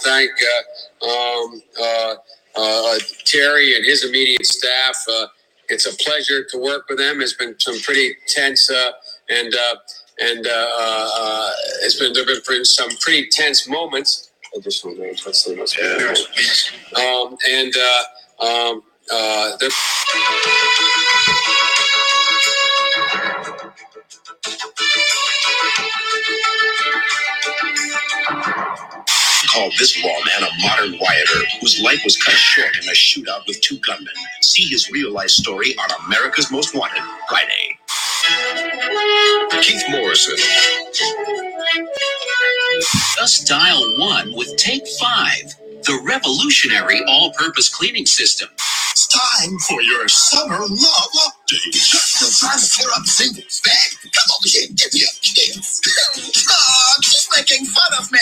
Thank 0.03 0.31
uh, 1.03 1.05
um, 1.05 1.61
uh, 1.81 2.15
uh, 2.55 2.95
Terry 3.25 3.75
and 3.75 3.85
his 3.85 4.03
immediate 4.05 4.45
staff. 4.45 4.97
Uh, 5.09 5.27
it's 5.69 5.85
a 5.85 5.95
pleasure 6.03 6.43
to 6.45 6.57
work 6.57 6.85
with 6.89 6.97
them. 6.97 7.21
It's 7.21 7.33
been 7.33 7.55
some 7.59 7.79
pretty 7.81 8.15
tense 8.27 8.69
uh, 8.71 8.91
and 9.29 9.53
uh, 9.53 9.75
and 10.19 10.47
uh, 10.47 10.49
uh, 10.51 11.09
uh, 11.19 11.51
it's 11.83 11.99
been 11.99 12.13
there 12.13 12.25
have 12.25 12.45
been 12.45 12.65
some 12.65 12.89
pretty 13.01 13.29
tense 13.29 13.67
moments. 13.69 14.31
Additional 14.55 14.95
names. 14.95 15.23
Let's 15.25 15.45
see. 15.45 15.55
Let's 15.55 15.75
see. 15.75 16.75
Um, 16.95 17.37
and 17.49 17.73
uh, 17.77 18.45
um, 18.45 18.83
uh, 19.11 19.57
Call 29.53 29.69
this 29.79 30.03
lawman 30.03 30.43
a 30.49 30.61
modern 30.63 30.91
rioter 30.99 31.45
whose 31.61 31.81
life 31.81 32.01
was 32.03 32.17
cut 32.17 32.35
short 32.35 32.75
in 32.81 32.89
a 32.89 32.93
shootout 32.93 33.47
with 33.47 33.61
two 33.61 33.79
gunmen. 33.79 34.13
See 34.41 34.67
his 34.69 34.91
real 34.91 35.11
life 35.13 35.29
story 35.29 35.75
on 35.77 35.89
America's 36.07 36.51
Most 36.51 36.75
Wanted 36.75 37.03
Friday. 37.29 37.77
Keith 39.61 39.83
Morrison. 39.89 40.37
Thus 43.17 43.43
dial 43.45 43.81
one 43.99 44.33
with 44.35 44.55
Take 44.57 44.87
Five, 44.99 45.55
the 45.83 46.01
revolutionary 46.07 47.01
all 47.07 47.31
purpose 47.33 47.69
cleaning 47.69 48.05
system. 48.05 48.49
It's 48.91 49.07
time 49.07 49.57
for 49.59 49.81
your 49.81 50.07
summer 50.09 50.59
love 50.59 50.69
update. 50.69 51.73
Still 51.75 52.49
trying 52.49 52.59
to 52.59 52.77
clear 52.77 52.89
up 52.97 53.05
singles. 53.05 53.61
Come 54.03 54.31
over 54.35 54.47
here 54.49 54.67
give 54.75 54.93
me 54.93 55.01
a 55.01 55.13
kiss. 55.21 55.81
Making 57.39 57.71
fun 57.71 57.91
of 57.97 58.11
me. 58.11 58.19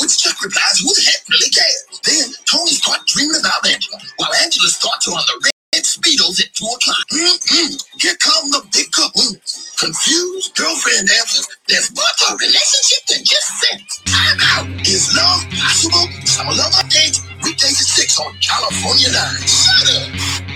Which 0.00 0.18
Chuck 0.18 0.34
replies, 0.42 0.82
who 0.82 0.90
the 0.90 1.02
heck 1.06 1.22
really 1.30 1.48
cares? 1.54 1.86
Then 2.02 2.26
Tony's 2.50 2.82
caught 2.82 3.06
dreaming 3.06 3.38
about 3.38 3.62
Angela, 3.62 4.02
while 4.16 4.34
Angela's 4.42 4.76
thoughts 4.78 5.06
are 5.06 5.14
on 5.14 5.22
the 5.30 5.46
red 5.46 5.84
speedos 5.86 6.42
at 6.42 6.50
2 6.58 6.66
o'clock. 6.66 7.06
Mm-mm. 7.14 7.78
Here 8.02 8.18
come 8.18 8.50
the 8.50 8.66
big 8.74 8.90
kaboom. 8.90 9.38
Confused 9.78 10.56
girlfriend 10.58 11.06
answers, 11.06 11.46
there's 11.68 11.94
more 11.94 12.02
to 12.18 12.34
a 12.34 12.36
relationship 12.36 13.06
than 13.06 13.22
just 13.22 13.46
sex. 13.62 14.02
I'm 14.10 14.42
out. 14.58 14.80
Is 14.82 15.06
love 15.14 15.46
possible? 15.54 16.10
Summer 16.26 16.58
love 16.58 16.74
update. 16.82 17.22
Weekdays 17.46 17.78
at 17.78 17.86
6 17.94 18.18
on 18.18 18.34
California 18.42 19.06
9. 19.06 19.22
Shut 19.46 19.86
up. 19.86 20.47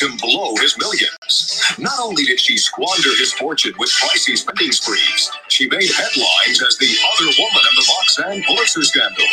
Helped 0.00 0.12
him 0.12 0.18
blow 0.18 0.54
his 0.56 0.76
millions. 0.78 1.62
Not 1.78 1.98
only 2.00 2.24
did 2.24 2.40
she 2.40 2.56
squander 2.56 3.10
his 3.18 3.32
fortune 3.34 3.74
with 3.78 3.90
pricey 3.90 4.36
spending 4.36 4.72
sprees, 4.72 5.30
she 5.48 5.68
made 5.68 5.90
headlines 5.90 6.62
as 6.66 6.76
the 6.78 6.94
other 7.14 7.30
woman 7.38 7.62
in 7.70 7.74
the 7.76 7.92
Roxanne 7.98 8.44
Pulitzer 8.44 8.82
scandal. 8.82 9.26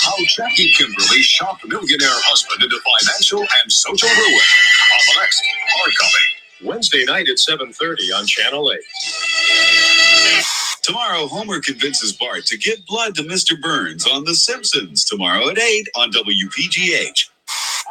How 0.00 0.14
Jackie 0.36 0.70
Kimberly 0.70 1.22
shocked 1.22 1.66
millionaire 1.66 2.08
husband 2.10 2.62
into 2.62 2.78
financial 2.80 3.40
and 3.40 3.72
social 3.72 4.08
ruin. 4.08 4.46
On 4.92 5.14
the 5.14 5.20
next 5.20 5.42
hard 5.76 5.92
copy. 5.96 6.68
Wednesday 6.68 7.04
night 7.04 7.28
at 7.28 7.38
7.30 7.38 8.16
on 8.16 8.26
Channel 8.26 8.72
8. 8.72 8.78
Tomorrow, 10.82 11.26
Homer 11.28 11.60
convinces 11.60 12.12
Bart 12.12 12.44
to 12.46 12.58
give 12.58 12.84
blood 12.86 13.14
to 13.16 13.22
Mr. 13.22 13.60
Burns 13.60 14.06
on 14.06 14.24
The 14.24 14.34
Simpsons. 14.34 15.04
Tomorrow 15.04 15.50
at 15.50 15.58
8 15.58 15.88
on 15.96 16.12
WPGH. 16.12 17.31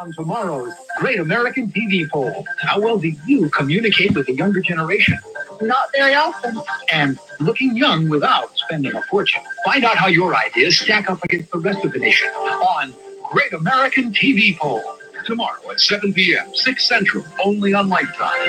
On 0.02 0.12
tomorrow's 0.14 0.74
Great 0.98 1.20
American 1.20 1.72
TV 1.72 2.10
poll, 2.10 2.44
how 2.58 2.82
well 2.82 2.98
do 2.98 3.14
you 3.28 3.52
communicate 3.52 4.16
with 4.16 4.26
the 4.26 4.34
younger 4.34 4.60
generation? 4.60 5.16
Not 5.62 5.92
very 5.96 6.16
often. 6.16 6.60
And 6.92 7.20
looking 7.40 7.78
young 7.78 8.10
without 8.10 8.58
spending 8.58 8.96
a 8.96 9.04
fortune. 9.04 9.44
Find 9.64 9.84
out 9.86 9.98
how 9.98 10.08
your 10.08 10.36
ideas 10.36 10.80
stack 10.80 11.08
up 11.08 11.24
against 11.24 11.52
the 11.52 11.60
rest 11.60 11.86
of 11.86 11.92
the 11.92 12.00
nation 12.00 12.30
on 12.30 12.96
Great 13.32 13.54
American 13.54 14.12
TV 14.12 14.58
poll. 14.58 14.82
Tomorrow 15.24 15.70
at 15.70 15.80
7 15.80 16.12
p.m., 16.16 16.50
6 16.52 16.88
Central, 16.88 17.24
only 17.46 17.76
on 17.76 17.88
Lifetime. 17.88 18.40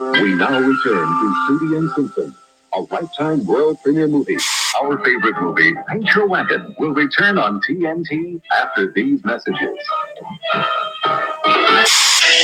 We 0.00 0.34
now 0.34 0.58
return 0.58 1.06
to 1.06 1.46
Sudie 1.46 1.78
and 1.78 1.90
Simpson, 1.92 2.34
a 2.72 2.80
lifetime 2.80 3.46
world 3.46 3.78
premiere 3.84 4.08
movie. 4.08 4.38
Our 4.82 4.98
favorite 5.04 5.40
movie, 5.40 5.72
Your 6.14 6.26
Wagon, 6.26 6.74
will 6.78 6.94
return 6.94 7.38
on 7.38 7.60
TNT 7.60 8.40
after 8.60 8.90
these 8.90 9.24
messages. 9.24 9.78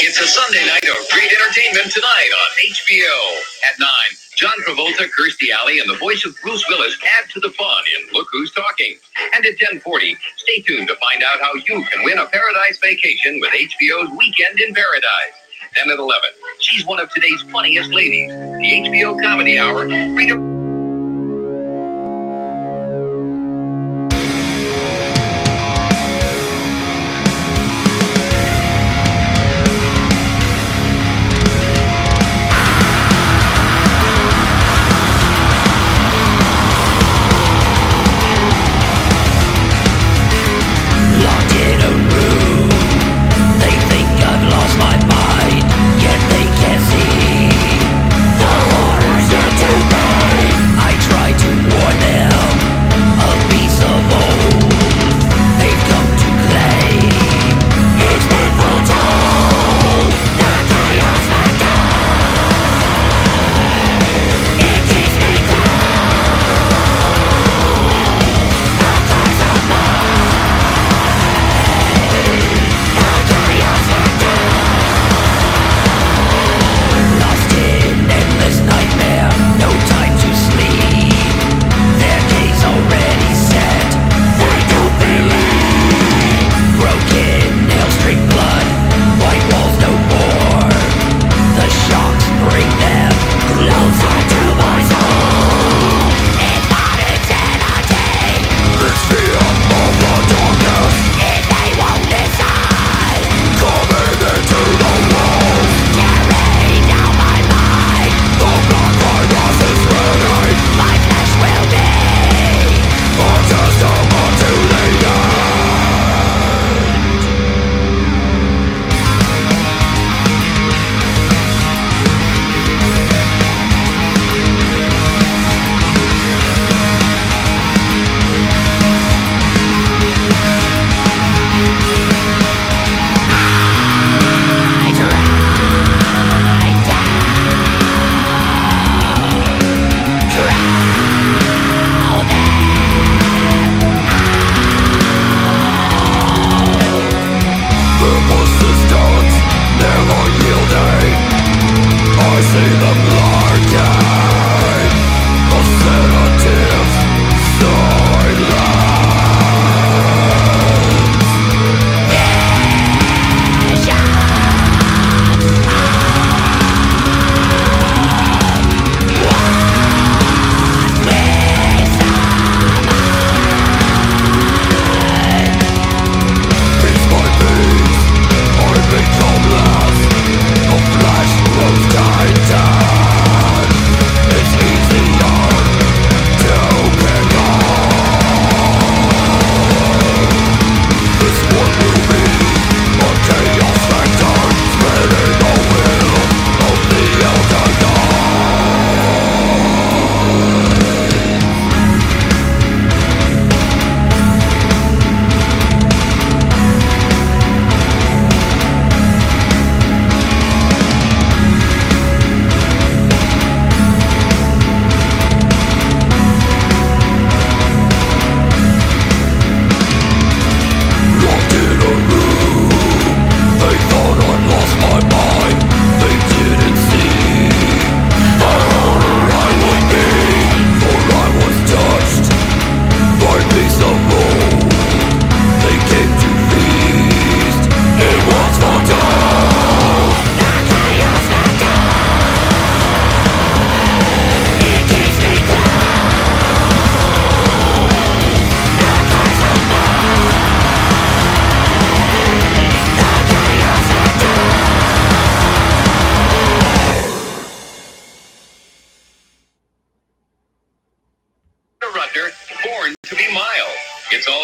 It's 0.03 0.20
a 0.20 0.26
Sunday 0.26 0.64
night 0.66 0.85
of 0.85 1.09
great 1.11 1.31
entertainment 1.33 1.93
tonight 1.93 2.31
on 2.33 2.51
HBO. 2.70 3.41
At 3.68 3.78
9, 3.81 3.89
John 4.37 4.53
Travolta, 4.66 5.09
Kirstie 5.11 5.51
Alley, 5.51 5.81
and 5.81 5.91
the 5.91 5.97
voice 5.97 6.24
of 6.24 6.35
Bruce 6.43 6.64
Willis 6.68 6.97
add 7.18 7.28
to 7.31 7.41
the 7.41 7.51
fun 7.51 7.83
in 7.99 8.12
Look 8.12 8.28
Who's 8.33 8.53
Talking. 8.53 8.97
And 9.35 9.45
at 9.45 9.53
1040, 9.53 10.16
stay 10.37 10.61
tuned 10.62 10.89
to 10.89 10.97
find 10.97 11.22
out 11.22 11.41
how 11.41 11.55
you 11.55 11.85
can 11.85 12.05
win 12.05 12.18
a 12.18 12.26
paradise 12.26 12.78
vacation 12.81 13.41
with 13.41 13.51
HBO's 13.51 14.11
Weekend 14.16 14.61
in 14.61 14.72
Paradise. 14.74 15.35
Then 15.74 15.91
at 15.91 15.99
11, 15.99 16.31
she's 16.61 16.87
one 16.87 17.01
of 17.01 17.11
today's 17.11 17.43
funniest 17.43 17.91
ladies. 17.91 18.31
The 18.31 18.89
HBO 18.89 19.20
Comedy 19.22 19.59
Hour. 19.59 19.87
Rita 19.87 20.60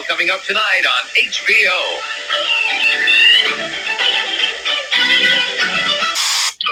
coming 0.09 0.31
up 0.31 0.43
tonight 0.45 0.83
on 0.87 1.09
HBO. 1.19 1.79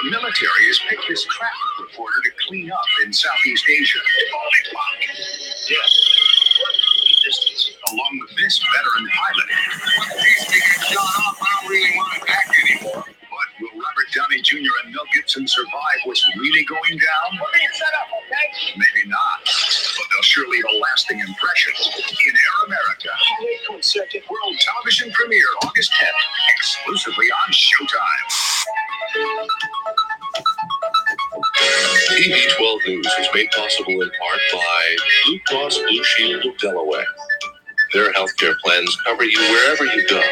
The 0.04 0.10
military 0.10 0.66
has 0.68 0.78
picked 0.88 1.02
this 1.08 1.24
traffic 1.24 1.80
reporter 1.80 2.14
to 2.22 2.30
clean 2.46 2.70
up 2.70 2.84
in 3.04 3.12
Southeast 3.12 3.64
Asia. 3.68 3.98
Yes. 5.70 5.90
Along 7.92 8.20
with 8.20 8.36
this 8.36 8.62
veteran 8.62 9.08
pilot. 9.10 9.48
He's 10.22 10.46
being 10.48 10.62
shot 10.86 11.02
off. 11.02 11.38
I 11.42 11.46
don't 11.62 11.70
really 11.70 11.96
want 11.96 12.14
to 12.14 12.26
back 12.26 12.46
anymore. 12.70 13.04
But 13.06 13.48
will 13.60 13.74
Robert 13.74 14.08
Downey 14.14 14.40
Jr. 14.42 14.70
and 14.84 14.94
Mel 14.94 15.04
Gibson 15.14 15.48
survive 15.48 15.98
what's 16.04 16.24
really 16.38 16.64
going 16.64 16.98
down? 16.98 17.38
We're 17.40 17.52
being 17.58 17.68
set 17.72 17.90
up, 18.00 18.08
okay? 18.22 18.76
Maybe 18.76 19.10
not. 19.10 19.42
But 20.24 20.28
they'll 20.36 20.44
sure 20.44 20.48
leave 20.50 20.64
a 20.64 20.78
lasting 20.78 21.20
impression 21.20 21.72
in 22.28 22.34
Air 22.34 22.66
America. 22.66 23.10
Wait. 23.42 24.24
World 24.30 24.56
television 24.60 25.12
premiere 25.12 25.44
August 25.64 25.92
10th, 26.00 26.10
exclusively 26.56 27.26
on 27.26 27.52
Showtime. 27.52 28.42
PB12 32.10 32.86
News 32.88 33.06
is 33.20 33.28
made 33.34 33.50
possible 33.52 33.94
in 34.02 34.10
part 34.20 34.40
by 34.52 34.96
Blue 35.26 35.40
Cross 35.48 35.78
Blue 35.78 36.04
Shield 36.04 36.46
of 36.46 36.58
Delaware. 36.58 37.06
Their 37.94 38.12
healthcare 38.14 38.54
plans 38.64 38.96
cover 39.06 39.24
you 39.24 39.40
wherever 39.40 39.86
you 39.86 40.08
go. 40.08 40.22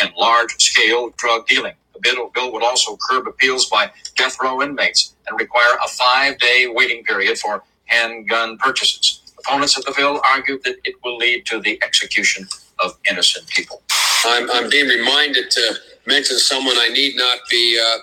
and 0.00 0.12
large-scale 0.16 1.10
drug 1.18 1.46
dealing. 1.46 1.74
The 1.94 2.00
bill, 2.02 2.30
bill 2.34 2.52
would 2.52 2.64
also 2.64 2.96
curb 3.08 3.28
appeals 3.28 3.68
by 3.68 3.90
death 4.16 4.36
row 4.42 4.62
inmates 4.62 5.16
and 5.28 5.38
require 5.40 5.78
a 5.84 5.88
five-day 5.88 6.68
waiting 6.74 7.04
period 7.04 7.38
for 7.38 7.64
handgun 7.88 8.58
purchases. 8.58 9.22
Opponents 9.40 9.76
of 9.78 9.84
the 9.84 9.94
bill 9.96 10.20
argue 10.30 10.58
that 10.64 10.76
it 10.84 10.94
will 11.04 11.16
lead 11.16 11.46
to 11.46 11.60
the 11.60 11.80
execution 11.82 12.46
of 12.80 12.96
innocent 13.10 13.46
people. 13.48 13.82
I'm, 14.24 14.50
I'm 14.50 14.68
being 14.68 14.88
reminded 14.88 15.50
to 15.50 15.74
mention 16.06 16.38
someone 16.38 16.76
I 16.76 16.88
need 16.88 17.16
not 17.16 17.38
be 17.50 17.80
uh, 17.80 17.98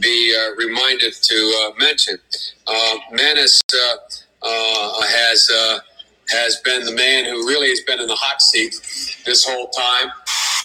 be 0.00 0.36
uh, 0.36 0.54
reminded 0.56 1.14
to 1.14 1.62
uh, 1.62 1.72
mention. 1.78 2.18
Uh, 2.66 2.96
Menace 3.12 3.60
uh, 3.72 3.96
uh, 4.42 5.02
has 5.02 5.50
uh, 5.50 5.78
has 6.30 6.60
been 6.64 6.84
the 6.84 6.94
man 6.94 7.24
who 7.24 7.46
really 7.46 7.68
has 7.68 7.80
been 7.80 8.00
in 8.00 8.06
the 8.06 8.14
hot 8.14 8.42
seat 8.42 8.74
this 9.24 9.44
whole 9.46 9.68
time. 9.68 10.10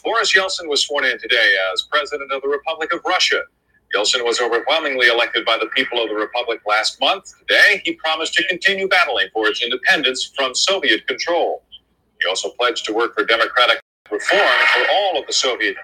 Boris 0.04 0.34
Yeltsin 0.34 0.68
was 0.68 0.86
sworn 0.86 1.06
in 1.06 1.20
today 1.20 1.56
as 1.74 1.84
president 1.84 2.32
of 2.32 2.42
the 2.42 2.48
Republic 2.48 2.94
of 2.94 3.02
Russia. 3.06 3.42
Yeltsin 3.96 4.24
was 4.24 4.40
overwhelmingly 4.40 5.08
elected 5.08 5.46
by 5.46 5.58
the 5.58 5.68
people 5.68 6.02
of 6.02 6.10
the 6.10 6.16
Republic 6.16 6.62
last 6.68 7.00
month. 7.02 7.34
Today, 7.48 7.82
he 7.84 7.94
promised 7.94 8.34
to 8.36 8.48
continue 8.48 8.88
battling 8.88 9.28
for 9.34 9.48
its 9.48 9.64
independence 9.64 10.32
from 10.36 10.54
Soviet 10.56 11.08
control. 11.08 11.64
He 12.22 12.28
also 12.30 12.50
pledged 12.60 12.86
to 12.86 12.94
work 12.94 13.16
for 13.16 13.26
democratic 13.26 13.82
reform 14.12 14.42
for 14.74 14.86
all 14.92 15.20
of 15.20 15.26
the 15.28 15.34
Soviet. 15.34 15.70
Union. 15.70 15.84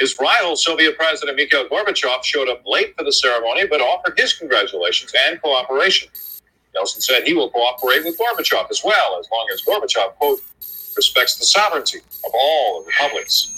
His 0.00 0.16
rival, 0.20 0.56
Soviet 0.56 0.96
President 0.98 1.36
Mikhail 1.36 1.68
Gorbachev, 1.68 2.24
showed 2.24 2.48
up 2.48 2.62
late 2.66 2.94
for 2.96 3.04
the 3.04 3.12
ceremony 3.12 3.66
but 3.66 3.80
offered 3.80 4.18
his 4.18 4.34
congratulations 4.34 5.12
and 5.28 5.40
cooperation. 5.40 6.10
Yeltsin 6.76 7.02
said 7.02 7.24
he 7.24 7.34
will 7.34 7.50
cooperate 7.50 8.04
with 8.04 8.18
Gorbachev 8.18 8.70
as 8.70 8.82
well, 8.84 9.18
as 9.20 9.28
long 9.30 9.46
as 9.52 9.62
Gorbachev, 9.62 10.14
quote, 10.16 10.40
respects 10.96 11.36
the 11.38 11.44
sovereignty 11.44 11.98
of 12.24 12.32
all 12.34 12.82
the 12.82 12.86
republics. 12.88 13.52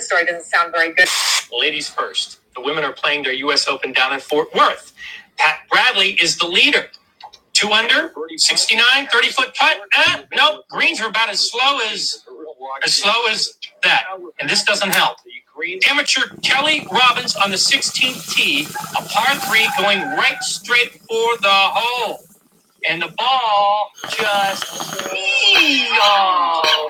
Story 0.00 0.24
doesn't 0.24 0.44
sound 0.44 0.72
very 0.72 0.92
good. 0.94 1.08
Ladies 1.52 1.88
first. 1.88 2.40
The 2.54 2.62
women 2.62 2.84
are 2.84 2.92
playing 2.92 3.24
their 3.24 3.32
U.S. 3.34 3.68
Open 3.68 3.92
down 3.92 4.12
in 4.12 4.20
Fort 4.20 4.48
Worth. 4.54 4.92
Pat 5.38 5.60
Bradley 5.70 6.12
is 6.22 6.38
the 6.38 6.46
leader. 6.46 6.86
Two 7.54 7.72
under, 7.72 8.12
69, 8.36 9.08
30 9.12 9.28
foot 9.30 9.54
putt. 9.56 9.78
Eh, 9.96 10.22
nope, 10.34 10.64
greens 10.70 11.00
are 11.00 11.08
about 11.08 11.30
as 11.30 11.50
slow 11.50 11.78
as 11.92 12.24
as 12.84 12.94
slow 12.94 13.26
as 13.30 13.54
that, 13.84 14.04
and 14.40 14.50
this 14.50 14.64
doesn't 14.64 14.94
help. 14.94 15.18
Amateur 15.90 16.22
Kelly 16.42 16.86
Robbins 16.92 17.36
on 17.36 17.50
the 17.50 17.56
16th 17.56 18.34
tee, 18.34 18.66
a 18.98 19.02
par 19.08 19.36
three 19.48 19.68
going 19.78 20.00
right 20.00 20.42
straight 20.42 20.92
for 21.02 21.38
the 21.42 21.48
hole. 21.50 22.20
And 22.88 23.02
the 23.02 23.08
ball 23.18 23.90
just 24.10 24.66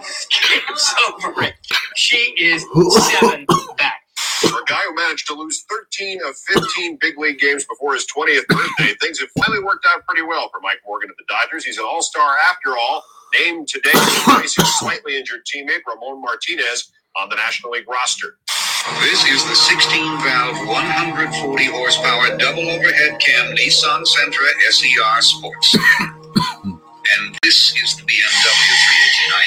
skips 0.04 0.94
over 1.08 1.42
it. 1.42 1.54
She 1.96 2.34
is 2.38 2.64
seven 3.10 3.46
back. 3.76 4.00
For 4.40 4.60
a 4.60 4.64
guy 4.66 4.80
who 4.88 4.94
managed 4.94 5.26
to 5.28 5.34
lose 5.34 5.64
13 5.70 6.20
of 6.26 6.36
15 6.36 6.98
big 7.00 7.18
league 7.18 7.38
games 7.40 7.64
before 7.66 7.94
his 7.94 8.06
20th 8.06 8.46
birthday, 8.48 8.94
things 9.00 9.20
have 9.20 9.30
finally 9.44 9.62
worked 9.64 9.86
out 9.94 10.04
pretty 10.06 10.22
well 10.22 10.48
for 10.50 10.60
Mike 10.62 10.80
Morgan 10.86 11.10
of 11.10 11.16
the 11.18 11.24
Dodgers. 11.28 11.64
He's 11.64 11.78
an 11.78 11.84
all 11.88 12.02
star 12.02 12.36
after 12.50 12.76
all, 12.76 13.04
named 13.40 13.68
today 13.68 13.92
to 13.92 14.22
replace 14.32 14.56
his 14.56 14.78
slightly 14.80 15.16
injured 15.18 15.42
teammate, 15.46 15.82
Ramon 15.86 16.22
Martinez, 16.22 16.90
on 17.20 17.28
the 17.28 17.36
National 17.36 17.72
League 17.72 17.88
roster. 17.88 18.38
This 18.82 19.24
is 19.28 19.44
the 19.44 19.54
16 19.54 20.02
valve, 20.22 20.66
140 20.66 21.64
horsepower 21.66 22.36
double 22.36 22.68
overhead 22.68 23.20
cam 23.20 23.54
Nissan 23.54 24.02
Sentra 24.02 24.48
SER 24.70 25.20
Sports 25.22 25.70
Sedan. 25.70 26.14
and 27.14 27.38
this 27.44 27.72
is 27.82 27.96
the 27.96 28.02
BMW 28.02 28.74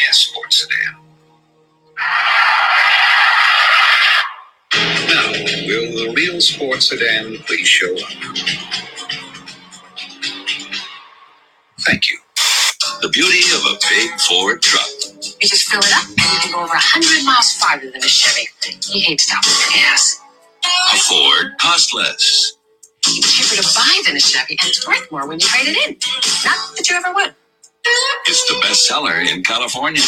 318IS 0.08 0.16
Sports 0.16 0.62
Sedan. 0.62 0.96
Now, 5.08 5.32
will 5.32 5.92
the 5.96 6.14
real 6.16 6.40
sports 6.40 6.90
sedan 6.90 7.38
please 7.46 7.68
show 7.68 7.94
up? 7.94 8.12
Thank 11.82 12.10
you. 12.10 12.20
The 13.06 13.12
beauty 13.12 13.46
of 13.54 13.62
a 13.70 13.78
big 13.94 14.20
Ford 14.20 14.64
truck. 14.64 14.90
You 15.40 15.48
just 15.48 15.70
fill 15.70 15.80
it 15.80 15.94
up 15.94 16.10
and 16.10 16.18
you 16.18 16.40
can 16.42 16.52
go 16.54 16.58
over 16.66 16.74
100 16.74 17.24
miles 17.24 17.54
farther 17.54 17.92
than 17.92 18.02
a 18.02 18.10
Chevy. 18.10 18.50
You 18.98 19.06
hate 19.06 19.22
stopping 19.22 19.54
for 19.54 19.74
gas. 19.78 20.20
A 20.92 20.98
Ford 20.98 21.54
costs 21.60 21.94
less. 21.94 22.54
It's 23.06 23.32
cheaper 23.38 23.62
to 23.62 23.70
buy 23.78 24.02
than 24.08 24.18
a 24.18 24.20
Chevy 24.20 24.58
and 24.60 24.70
it's 24.72 24.88
worth 24.88 25.12
more 25.12 25.28
when 25.28 25.40
you 25.40 25.46
trade 25.46 25.68
it 25.70 25.78
in. 25.88 25.98
Not 26.50 26.58
that 26.78 26.90
you 26.90 26.96
ever 26.98 27.14
would. 27.14 27.36
It's 28.26 28.44
the 28.50 28.60
best 28.64 28.88
seller 28.88 29.22
in 29.22 29.44
California. 29.44 30.02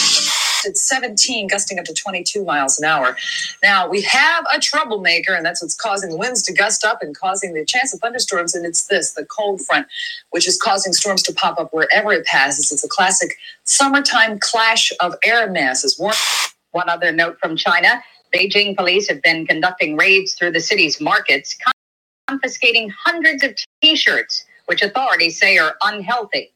It's 0.65 0.87
17, 0.87 1.47
gusting 1.47 1.79
up 1.79 1.85
to 1.85 1.93
22 1.93 2.43
miles 2.43 2.79
an 2.79 2.85
hour. 2.85 3.15
Now, 3.63 3.87
we 3.87 4.01
have 4.03 4.45
a 4.53 4.59
troublemaker, 4.59 5.33
and 5.33 5.45
that's 5.45 5.61
what's 5.61 5.75
causing 5.75 6.09
the 6.09 6.17
winds 6.17 6.41
to 6.43 6.53
gust 6.53 6.83
up 6.83 7.01
and 7.01 7.17
causing 7.17 7.53
the 7.53 7.65
chance 7.65 7.93
of 7.93 7.99
thunderstorms. 7.99 8.55
And 8.55 8.65
it's 8.65 8.87
this 8.87 9.13
the 9.13 9.25
cold 9.25 9.61
front, 9.61 9.87
which 10.31 10.47
is 10.47 10.57
causing 10.57 10.93
storms 10.93 11.23
to 11.23 11.33
pop 11.33 11.59
up 11.59 11.73
wherever 11.73 12.11
it 12.11 12.25
passes. 12.25 12.71
It's 12.71 12.83
a 12.83 12.89
classic 12.89 13.37
summertime 13.63 14.39
clash 14.39 14.91
of 14.99 15.15
air 15.23 15.49
masses. 15.49 15.97
One 15.97 16.89
other 16.89 17.11
note 17.11 17.39
from 17.39 17.55
China 17.55 18.03
Beijing 18.33 18.75
police 18.75 19.07
have 19.09 19.21
been 19.21 19.45
conducting 19.45 19.95
raids 19.95 20.33
through 20.33 20.51
the 20.51 20.59
city's 20.59 20.99
markets, 20.99 21.57
confiscating 22.27 22.89
hundreds 22.89 23.43
of 23.43 23.55
t 23.81 23.95
shirts, 23.95 24.45
which 24.65 24.81
authorities 24.81 25.39
say 25.39 25.57
are 25.57 25.75
unhealthy. 25.83 26.51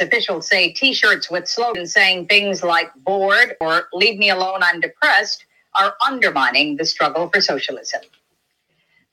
Officials 0.00 0.48
say 0.48 0.72
t 0.72 0.92
shirts 0.92 1.30
with 1.30 1.48
slogans 1.48 1.92
saying 1.92 2.26
things 2.26 2.62
like 2.62 2.90
bored 2.96 3.56
or 3.60 3.88
leave 3.92 4.18
me 4.18 4.30
alone, 4.30 4.60
I'm 4.62 4.80
depressed 4.80 5.46
are 5.78 5.94
undermining 6.06 6.76
the 6.76 6.84
struggle 6.84 7.28
for 7.28 7.40
socialism. 7.40 8.00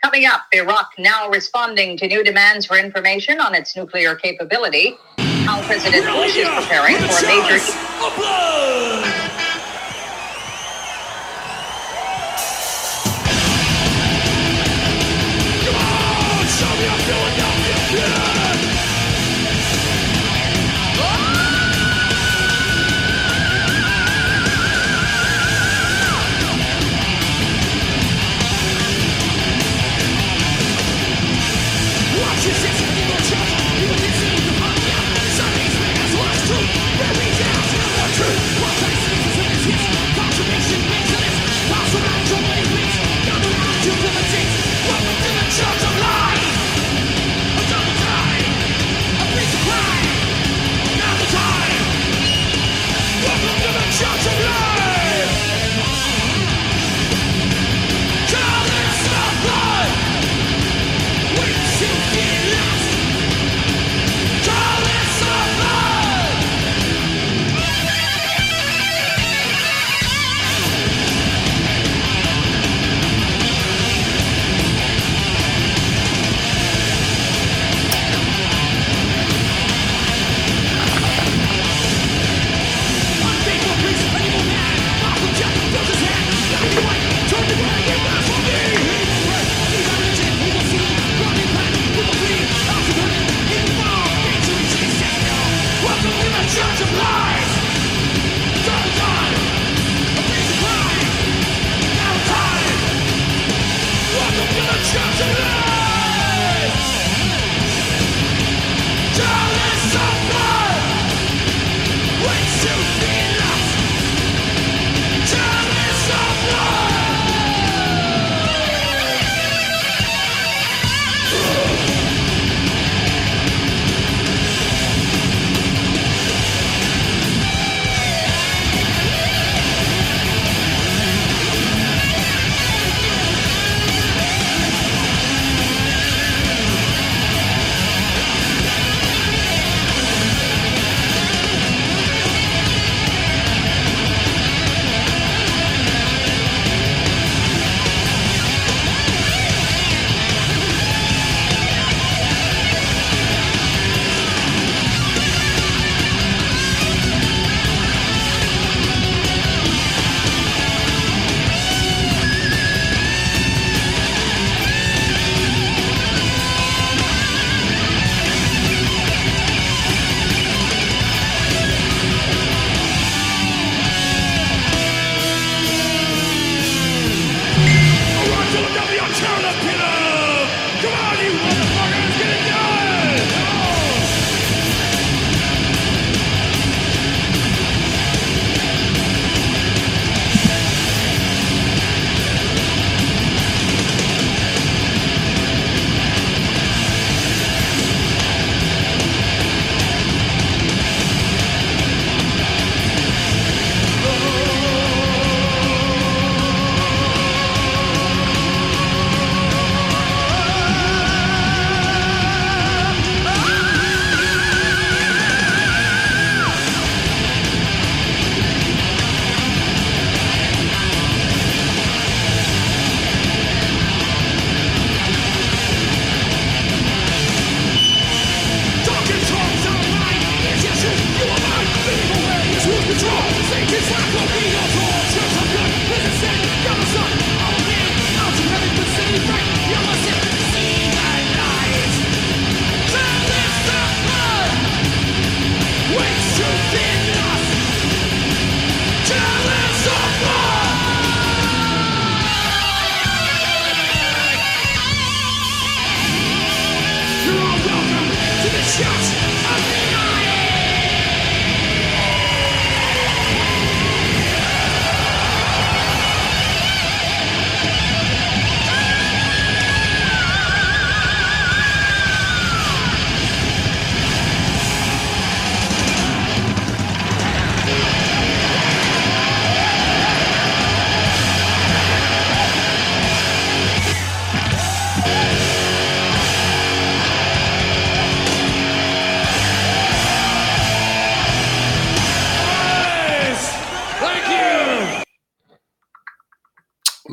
Coming 0.04 0.26
up, 0.26 0.42
Iraq 0.52 0.92
now 0.98 1.30
responding 1.30 1.96
to 1.98 2.08
new 2.08 2.24
demands 2.24 2.66
for 2.66 2.78
information 2.78 3.40
on 3.40 3.54
its 3.54 3.76
nuclear 3.76 4.16
capability. 4.16 4.98
How 5.18 5.62
President 5.64 6.06
Bush 6.08 6.38
is 6.38 6.48
preparing 6.50 6.98
for 6.98 7.24
a 7.24 7.28
major. 7.28 9.21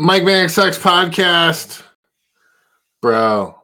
Mike 0.09 0.25
Van 0.25 0.49
Sucks 0.49 0.79
podcast. 0.79 1.83
Bro. 3.03 3.63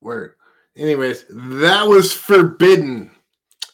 Word. 0.00 0.34
Anyways, 0.76 1.26
that 1.30 1.86
was 1.86 2.12
Forbidden 2.12 3.12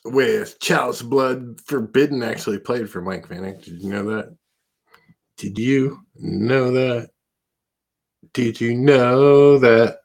with 0.04 0.60
Chalice 0.60 1.00
Blood. 1.00 1.62
Forbidden 1.62 2.22
actually 2.22 2.58
played 2.58 2.90
for 2.90 3.00
Mike 3.00 3.26
Vanek. 3.26 3.64
Did 3.64 3.80
you 3.80 3.90
know 3.90 4.04
that? 4.10 4.36
Did 5.38 5.58
you 5.58 5.98
know 6.16 6.70
that? 6.72 7.08
Did 8.34 8.60
you 8.60 8.74
know 8.74 9.58
that? 9.60 10.00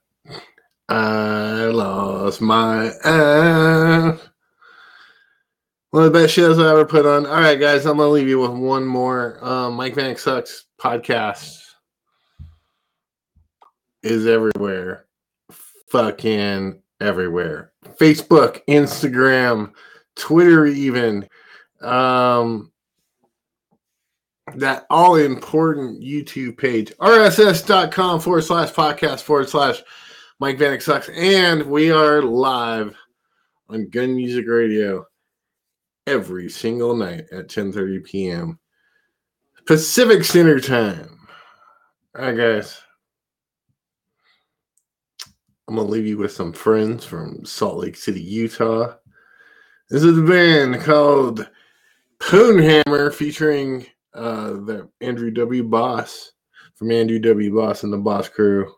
I 0.87 1.65
lost 1.65 2.39
my 2.39 2.93
ass. 3.03 4.21
One 5.93 6.05
of 6.05 6.11
the 6.11 6.19
best 6.21 6.33
shows 6.33 6.57
I 6.57 6.71
ever 6.71 6.85
put 6.85 7.05
on. 7.05 7.27
All 7.27 7.39
right, 7.39 7.59
guys, 7.59 7.85
I'm 7.85 7.97
gonna 7.97 8.09
leave 8.09 8.27
you 8.27 8.39
with 8.39 8.49
one 8.49 8.83
more. 8.83 9.37
Um, 9.45 9.75
Mike 9.75 9.93
Vanek 9.93 10.17
sucks 10.17 10.65
podcast 10.81 11.61
is 14.01 14.25
everywhere, 14.25 15.05
fucking 15.89 16.81
everywhere. 16.99 17.73
Facebook, 17.99 18.61
Instagram, 18.67 19.73
Twitter, 20.15 20.65
even 20.65 21.29
um, 21.79 22.71
that 24.55 24.87
all 24.89 25.17
important 25.17 26.01
YouTube 26.01 26.57
page, 26.57 26.91
rss.com 26.97 28.19
forward 28.19 28.41
slash 28.41 28.71
podcast 28.71 29.21
forward 29.21 29.47
slash 29.47 29.83
Mike 30.39 30.57
Vanek 30.57 30.81
sucks, 30.81 31.09
and 31.09 31.61
we 31.67 31.91
are 31.91 32.23
live 32.23 32.95
on 33.69 33.89
Gun 33.89 34.15
Music 34.15 34.45
Radio 34.47 35.05
every 36.07 36.49
single 36.49 36.95
night 36.95 37.25
at 37.31 37.47
10:30 37.47 38.03
p.m. 38.03 38.59
Pacific 39.65 40.23
Standard 40.23 40.63
Time. 40.63 41.19
All 42.17 42.25
right, 42.25 42.37
guys. 42.37 42.79
I'm 45.67 45.75
gonna 45.75 45.87
leave 45.87 46.05
you 46.05 46.17
with 46.17 46.31
some 46.31 46.51
friends 46.51 47.05
from 47.05 47.45
Salt 47.45 47.77
Lake 47.77 47.95
City, 47.95 48.21
Utah. 48.21 48.95
This 49.89 50.03
is 50.03 50.17
a 50.17 50.21
band 50.21 50.81
called 50.81 51.49
Poonhammer 52.19 53.13
featuring 53.13 53.85
uh, 54.13 54.51
the 54.51 54.89
Andrew 55.01 55.31
W. 55.31 55.63
Boss 55.63 56.33
from 56.75 56.91
Andrew 56.91 57.19
W. 57.19 57.55
Boss 57.55 57.83
and 57.83 57.93
the 57.93 57.97
Boss 57.97 58.27
Crew. 58.27 58.73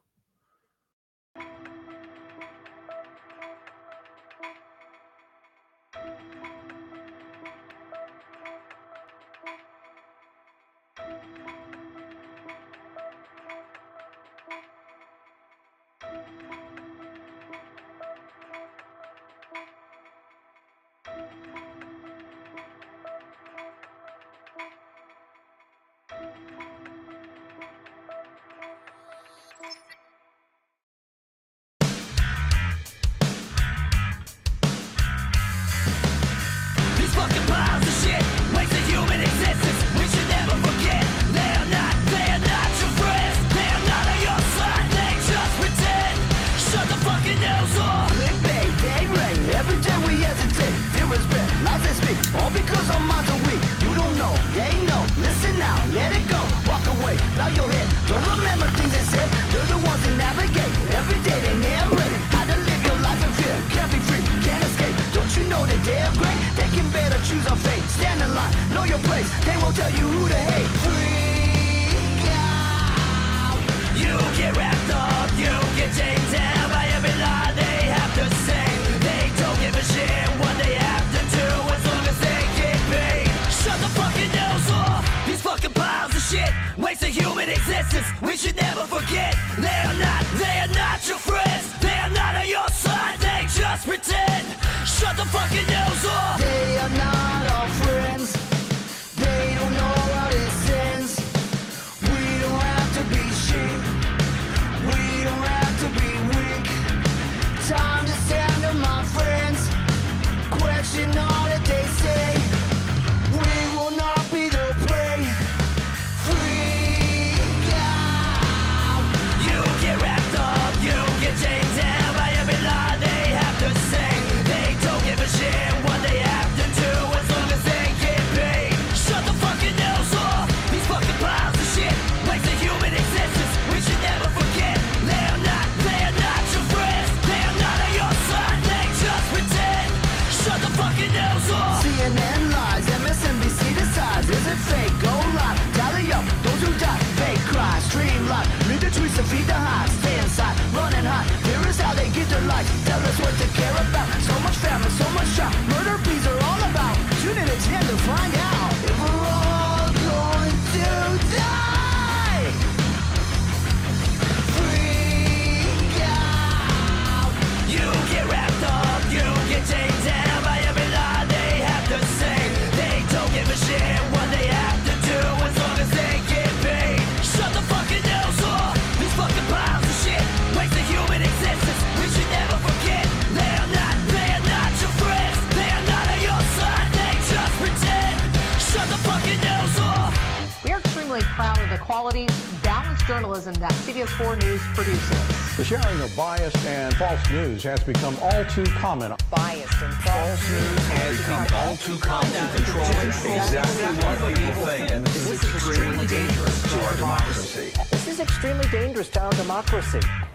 journalism 193.46 193.62
that 193.62 193.72
CBS 193.86 194.10
4 194.18 194.36
News 194.38 194.62
produces. 194.74 195.58
The 195.58 195.64
sharing 195.64 196.02
of 196.02 196.16
biased 196.16 196.58
and 196.66 196.96
false 196.96 197.30
news 197.30 197.64
has 197.64 197.84
become 197.84 198.18
all 198.22 198.46
too 198.46 198.66
common. 198.66 199.14
Biased 199.30 199.82
and 199.82 199.94
false, 199.94 200.40
false 200.40 200.50
news 200.50 200.88
has 200.88 201.18
become 201.18 201.48
all 201.54 201.78
too 201.78 201.98
common 201.98 202.32
to 202.32 202.56
control 202.56 202.86
exactly 202.86 203.86
what 204.04 204.36
people 204.36 204.66
think. 204.66 204.92
And 204.92 205.06
this 205.06 205.30
is 205.30 205.44
extremely 205.44 206.08
dangerous 206.08 206.62
to 206.64 206.86
our 206.86 206.96
democracy. 206.96 207.72
This 207.92 208.08
is 208.08 208.20
extremely 208.20 208.68
dangerous 208.70 209.10
to 209.10 209.22
our 209.22 209.32
democracy. 209.34 210.00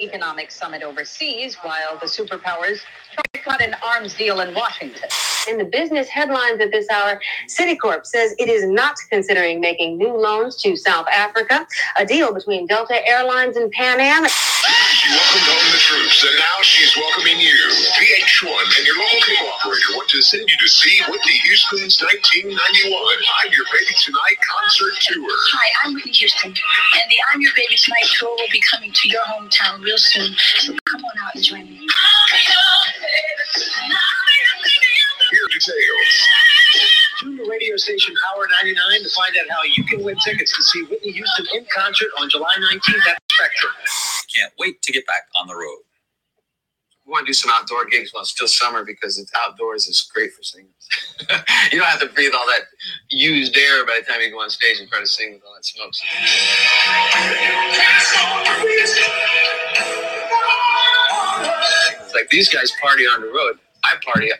economic 0.00 0.50
summit 0.50 0.82
overseas 0.82 1.56
while 1.62 1.98
the 2.00 2.06
superpowers 2.06 2.80
try 3.12 3.22
to 3.32 3.40
cut 3.40 3.62
an 3.62 3.74
arms 3.84 4.14
deal 4.14 4.40
in 4.40 4.54
Washington. 4.54 5.08
In 5.48 5.58
the 5.58 5.64
business 5.64 6.08
headlines 6.08 6.60
at 6.60 6.72
this 6.72 6.88
hour, 6.90 7.20
Citicorp 7.48 8.04
says 8.04 8.34
it 8.38 8.48
is 8.48 8.64
not 8.66 8.96
considering 9.10 9.60
making 9.60 9.96
new 9.96 10.12
loans 10.12 10.60
to 10.62 10.76
South 10.76 11.06
Africa. 11.08 11.66
A 11.98 12.04
deal 12.04 12.34
between 12.34 12.66
Delta 12.66 13.06
Airlines 13.08 13.56
and 13.56 13.70
Pan 13.70 14.00
Am. 14.00 14.26
She 14.86 15.10
welcomed 15.10 15.42
home 15.50 15.66
the 15.74 15.82
troops, 15.82 16.22
and 16.22 16.38
now 16.38 16.62
she's 16.62 16.94
welcoming 16.96 17.40
you. 17.40 17.58
VH1 17.98 18.78
and 18.78 18.86
your 18.86 18.96
local 18.98 19.18
cable 19.18 19.50
operator 19.50 19.96
want 19.98 20.08
to 20.10 20.22
send 20.22 20.46
you 20.46 20.56
to 20.62 20.68
see 20.68 21.02
Whitney 21.10 21.38
Houston's 21.50 21.98
1991 21.98 22.54
I'm 22.54 23.50
Your 23.50 23.66
Baby 23.74 23.94
Tonight 23.98 24.38
concert 24.46 24.94
tour. 25.02 25.26
Hi, 25.26 25.66
I'm 25.82 25.94
Whitney 25.94 26.12
Houston, 26.12 26.54
and 26.54 27.06
the 27.10 27.18
I'm 27.34 27.40
Your 27.42 27.50
Baby 27.58 27.74
Tonight 27.74 28.06
tour 28.14 28.30
will 28.30 28.46
be 28.54 28.62
coming 28.62 28.92
to 28.94 29.08
your 29.10 29.26
hometown 29.26 29.82
real 29.82 29.98
soon. 29.98 30.30
So 30.62 30.70
come 30.86 31.02
on 31.02 31.18
out 31.18 31.34
and 31.34 31.42
join 31.42 31.66
me. 31.66 31.82
Here 31.82 31.90
are 35.42 35.50
details. 35.50 36.14
Tune 37.18 37.34
to 37.38 37.44
radio 37.50 37.76
station 37.76 38.14
Power 38.30 38.46
99 38.62 39.02
to 39.02 39.10
find 39.10 39.34
out 39.34 39.50
how 39.50 39.64
you 39.66 39.82
can 39.82 40.04
win 40.06 40.14
tickets 40.22 40.54
to 40.54 40.62
see 40.62 40.86
Whitney 40.86 41.10
Houston 41.10 41.46
in 41.58 41.66
concert 41.74 42.14
on 42.20 42.30
July 42.30 42.54
19th 42.70 43.02
at 43.10 43.18
Spectrum. 43.34 43.74
Can't 44.36 44.52
wait 44.58 44.82
to 44.82 44.92
get 44.92 45.06
back 45.06 45.24
on 45.40 45.46
the 45.48 45.56
road. 45.56 45.78
We 47.06 47.12
want 47.12 47.26
to 47.26 47.30
do 47.30 47.34
some 47.34 47.52
outdoor 47.54 47.86
gigs 47.86 48.12
while 48.12 48.22
it's 48.22 48.30
still 48.32 48.48
summer 48.48 48.84
because 48.84 49.18
it's 49.18 49.32
outdoors 49.36 49.86
is 49.86 50.10
great 50.12 50.32
for 50.32 50.42
singers. 50.42 50.72
you 51.72 51.78
don't 51.78 51.88
have 51.88 52.00
to 52.00 52.08
breathe 52.08 52.32
all 52.34 52.46
that 52.48 52.62
used 53.10 53.56
air 53.56 53.86
by 53.86 54.00
the 54.00 54.12
time 54.12 54.20
you 54.22 54.30
go 54.30 54.40
on 54.40 54.50
stage 54.50 54.78
and 54.80 54.88
try 54.88 55.00
to 55.00 55.06
sing 55.06 55.34
with 55.34 55.42
all 55.46 55.54
that 55.54 55.64
smoke. 55.64 55.92
It's 61.94 62.14
like 62.14 62.28
these 62.30 62.48
guys 62.48 62.72
party 62.82 63.04
on 63.04 63.20
the 63.22 63.28
road. 63.28 63.58
I 63.84 63.96
party 64.04 64.30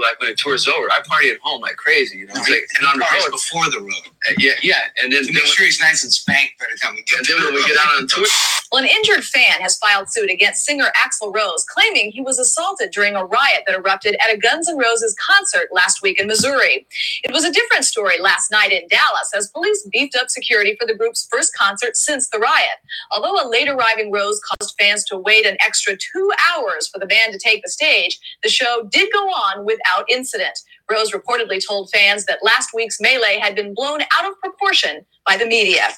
like 0.00 0.20
when 0.20 0.30
the 0.30 0.36
tour's 0.36 0.68
over. 0.68 0.90
I 0.90 1.00
party 1.06 1.30
at 1.30 1.38
home 1.42 1.60
like 1.62 1.76
crazy. 1.76 2.18
You 2.18 2.26
know, 2.26 2.34
it's 2.36 2.48
like, 2.50 2.64
and 2.78 2.86
on 2.88 2.98
the 2.98 3.06
road 3.12 3.30
before 3.32 3.70
the 3.70 3.80
road. 3.80 4.12
Uh, 4.30 4.34
Yeah, 4.38 4.52
yeah, 4.62 4.80
and 5.02 5.12
then 5.12 5.24
To 5.26 5.32
make 5.32 5.44
sure 5.44 5.66
he's 5.66 5.80
nice 5.80 6.04
and 6.04 6.12
spanked 6.12 6.58
by 6.58 6.66
the 6.72 6.78
time 6.78 6.94
we 6.94 7.02
get 7.04 7.18
and 7.18 7.26
then 7.28 7.44
when 7.44 7.54
we 7.54 7.64
get 7.66 7.76
out 7.78 8.00
on 8.00 8.06
tour. 8.08 8.26
Well, 8.72 8.82
an 8.82 8.88
injured 8.88 9.22
fan 9.22 9.60
has 9.60 9.76
filed 9.76 10.10
suit 10.10 10.30
against 10.30 10.64
singer 10.64 10.86
Axl 10.96 11.34
Rose, 11.34 11.62
claiming 11.68 12.10
he 12.10 12.22
was 12.22 12.38
assaulted 12.38 12.90
during 12.90 13.14
a 13.14 13.24
riot 13.24 13.64
that 13.66 13.76
erupted 13.76 14.16
at 14.18 14.34
a 14.34 14.38
Guns 14.38 14.66
N' 14.66 14.78
Roses 14.78 15.14
concert 15.20 15.68
last 15.72 16.00
week 16.00 16.18
in 16.18 16.26
Missouri. 16.26 16.86
It 17.22 17.32
was 17.32 17.44
a 17.44 17.52
different 17.52 17.84
story 17.84 18.18
last 18.18 18.50
night 18.50 18.72
in 18.72 18.88
Dallas 18.88 19.30
as 19.36 19.48
police 19.48 19.86
beefed 19.92 20.16
up 20.16 20.30
security 20.30 20.74
for 20.80 20.86
the 20.86 20.94
group's 20.94 21.28
first 21.30 21.54
concert 21.54 21.98
since 21.98 22.30
the 22.30 22.38
riot. 22.38 22.78
Although 23.10 23.46
a 23.46 23.50
late 23.50 23.68
arriving 23.68 24.10
Rose 24.10 24.40
caused 24.40 24.74
fans 24.80 25.04
to 25.04 25.18
wait 25.18 25.44
an 25.44 25.58
extra 25.62 25.94
two 25.94 26.32
hours 26.50 26.88
for 26.88 26.98
the 26.98 27.06
band 27.06 27.34
to 27.34 27.38
take 27.38 27.62
the 27.62 27.70
stage, 27.70 28.18
the 28.42 28.48
show 28.48 28.88
did 28.90 29.10
go 29.12 29.28
on 29.28 29.66
without 29.66 30.08
incident. 30.08 30.58
Rose 30.90 31.12
reportedly 31.12 31.62
told 31.64 31.90
fans 31.90 32.24
that 32.24 32.38
last 32.42 32.70
week's 32.74 33.00
melee 33.02 33.38
had 33.38 33.54
been 33.54 33.74
blown 33.74 34.00
out 34.00 34.30
of 34.30 34.40
proportion 34.40 35.04
by 35.26 35.36
the 35.36 35.44
media. 35.44 35.88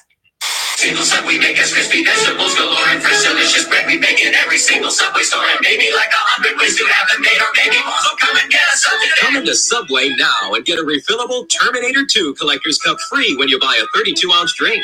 Single 0.75 1.05
we 1.25 1.39
make 1.39 1.57
as 1.59 1.73
crispy 1.73 2.03
vegetables 2.03 2.55
galore 2.55 2.87
and 2.89 3.01
fresh 3.01 3.23
delicious 3.23 3.67
bread 3.67 3.87
we 3.87 3.97
make 3.97 4.21
in 4.23 4.33
every 4.35 4.57
single 4.57 4.91
Subway 4.91 5.23
store 5.23 5.43
and 5.43 5.59
maybe 5.61 5.89
like 5.95 6.09
a 6.09 6.23
hundred 6.35 6.59
ways 6.59 6.77
to 6.77 6.85
have 6.85 7.09
them 7.09 7.21
made 7.21 7.39
or 7.39 7.47
maybe 7.55 7.79
more. 7.85 7.95
So 8.03 8.15
come 8.19 8.37
and 8.37 8.51
get 8.51 8.61
us 8.73 8.85
up 8.85 8.93
today. 9.01 9.21
Come 9.21 9.35
into 9.37 9.55
Subway 9.55 10.09
now 10.17 10.53
and 10.53 10.65
get 10.65 10.79
a 10.79 10.83
refillable 10.83 11.47
Terminator 11.49 12.05
2 12.05 12.35
collector's 12.35 12.77
cup 12.79 12.99
free 13.09 13.35
when 13.37 13.49
you 13.49 13.59
buy 13.59 13.79
a 13.81 13.87
32 13.97 14.31
ounce 14.33 14.53
drink. 14.55 14.83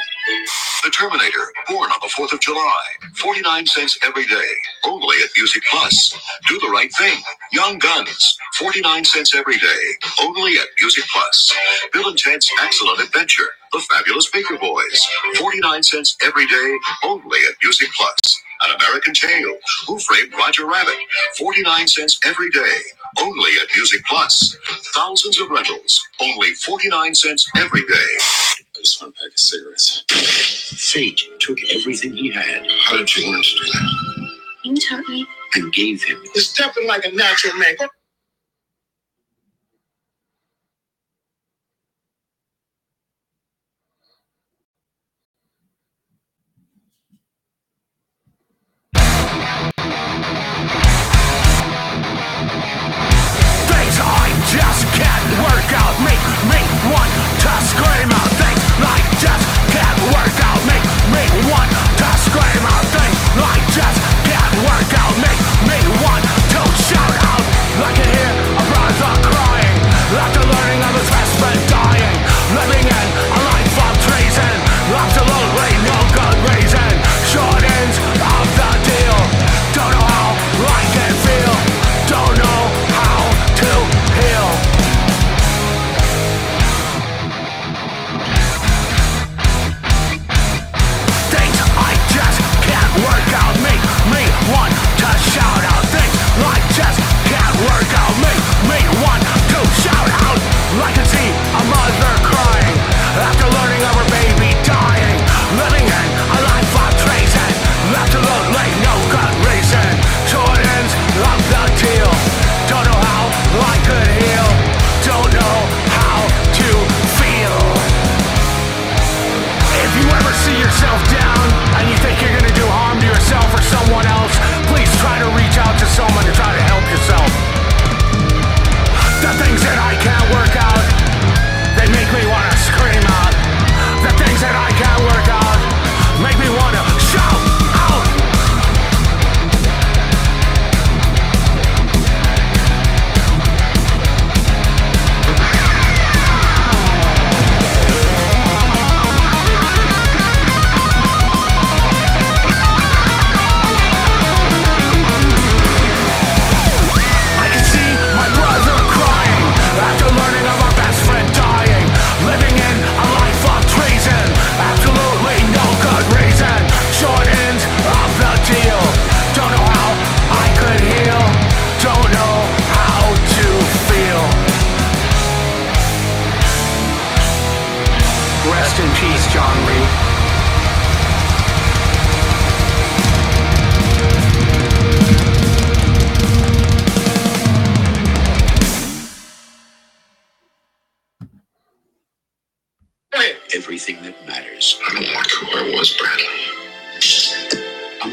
The 0.84 0.92
Terminator, 0.92 1.52
born 1.68 1.92
on 1.92 2.00
the 2.02 2.10
4th 2.10 2.34
of 2.34 2.40
July. 2.40 2.84
49 3.16 3.66
cents 3.68 4.00
every 4.04 4.26
day. 4.28 4.52
Only 4.86 5.18
at 5.24 5.30
Music 5.38 5.64
Plus. 5.70 6.16
Do 6.48 6.60
the 6.60 6.70
right 6.70 6.92
thing. 6.98 7.20
Young 7.52 7.80
Guns. 7.80 8.38
49 8.58 9.06
cents 9.06 9.36
every 9.36 9.58
day. 9.58 9.84
Only 10.22 10.54
at 10.58 10.68
Music 10.80 11.04
Plus. 11.12 11.54
Bill 11.94 12.08
and 12.10 12.18
Ted's 12.18 12.50
Excellent 12.64 13.02
Adventure. 13.02 13.61
The 13.74 13.80
Fabulous 13.80 14.30
Baker 14.32 14.58
Boys. 14.58 15.02
49 15.38 15.84
cents 15.84 16.18
every 16.24 16.46
day. 16.48 16.78
Only 17.04 17.40
at 17.50 17.56
Music 17.64 17.90
Plus. 17.98 18.42
An 18.64 18.76
American 18.76 19.14
Tail. 19.14 19.56
Who 19.88 19.98
Framed 20.00 20.34
Roger 20.34 20.66
Rabbit? 20.68 20.98
49 21.38 21.88
cents 21.88 22.20
every 22.26 22.50
day. 22.52 22.78
Only 23.20 23.52
at 23.62 23.68
Music 23.76 24.02
Plus. 24.08 24.58
Thousands 24.94 25.40
of 25.40 25.50
rentals. 25.50 26.00
Only 26.22 26.54
49 26.54 27.16
cents 27.16 27.50
every 27.56 27.82
day. 27.82 28.18
I 28.20 28.56
just 28.78 29.02
want 29.02 29.16
a 29.18 29.22
pack 29.22 29.32
of 29.32 29.40
cigarettes. 29.40 30.04
Fate 30.92 31.22
took 31.40 31.58
everything 31.74 32.14
he 32.16 32.32
had. 32.32 32.68
How 32.86 32.98
did 32.98 33.16
you 33.16 33.32
learn 33.32 33.42
to 33.42 33.50
do 33.50 33.72
that? 33.72 34.32
You 34.66 34.76
taught 34.78 35.08
me. 35.08 35.26
And 35.56 35.72
gave 35.74 36.04
him. 36.04 36.22
You're 36.36 36.44
stepping 36.44 36.88
like 36.88 37.06
a 37.06 37.12
natural 37.12 37.56
man. 37.56 37.76
Go- 37.80 37.88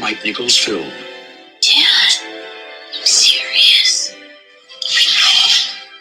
Mike 0.09 0.25
Nichols 0.25 0.57
film. 0.57 0.89
Dad, 1.61 2.13
I'm 2.95 3.05
serious. 3.05 4.15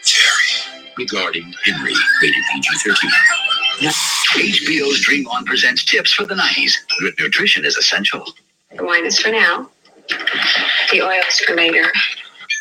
Very. 0.01 0.95
regarding 0.97 1.55
Henry, 1.63 1.93
rated 2.23 2.43
PG-13. 2.55 3.11
Now, 3.83 3.91
HBO's 4.33 5.03
Dream 5.03 5.29
On 5.29 5.45
presents 5.45 5.85
tips 5.85 6.11
for 6.15 6.25
the 6.25 6.35
90s. 6.35 6.73
Good 7.01 7.17
nutrition 7.19 7.67
is 7.67 7.77
essential. 7.77 8.25
The 8.75 8.83
wine 8.83 9.05
is 9.05 9.21
for 9.21 9.29
now. 9.29 9.69
The 10.91 11.03
oil 11.03 11.21
is 11.29 11.41
for 11.41 11.55
later. 11.55 11.93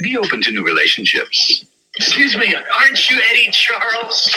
Be 0.01 0.17
open 0.17 0.41
to 0.41 0.51
new 0.51 0.65
relationships. 0.65 1.63
Excuse 1.95 2.35
me, 2.35 2.55
aren't 2.55 3.09
you 3.09 3.21
Eddie 3.31 3.51
Charles? 3.51 4.29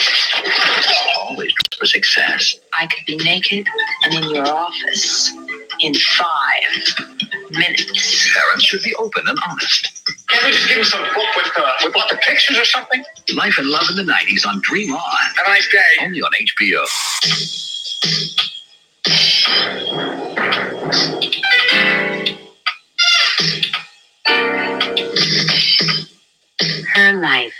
Always 1.19 1.51
for 1.77 1.85
success. 1.85 2.55
I 2.73 2.87
could 2.87 3.05
be 3.05 3.17
naked 3.17 3.67
and 4.05 4.13
in 4.13 4.33
your 4.33 4.47
office 4.47 5.33
in 5.81 5.93
five 5.95 7.07
minutes. 7.51 8.33
Parents 8.33 8.63
should 8.65 8.83
be 8.83 8.93
open 8.95 9.27
and 9.27 9.37
honest. 9.49 10.03
Can't 10.29 10.45
we 10.45 10.51
just 10.51 10.67
give 10.67 10.77
him 10.77 10.83
some 10.83 11.03
book 11.03 11.35
with, 11.35 11.51
uh, 11.57 11.73
with 11.83 11.95
lots 11.95 12.11
of 12.11 12.19
pictures 12.21 12.57
or 12.57 12.65
something? 12.65 13.03
Life 13.35 13.57
and 13.57 13.67
love 13.67 13.85
in 13.89 13.95
the 13.95 14.03
90s 14.03 14.45
on 14.47 14.61
Dream 14.61 14.93
On. 14.93 15.17
Have 15.37 15.47
a 15.47 15.49
nice 15.49 15.69
day. 15.71 15.79
Only 16.01 16.21
on 16.21 16.31
HBO. 16.31 16.85
Her 26.93 27.13
life. 27.13 27.53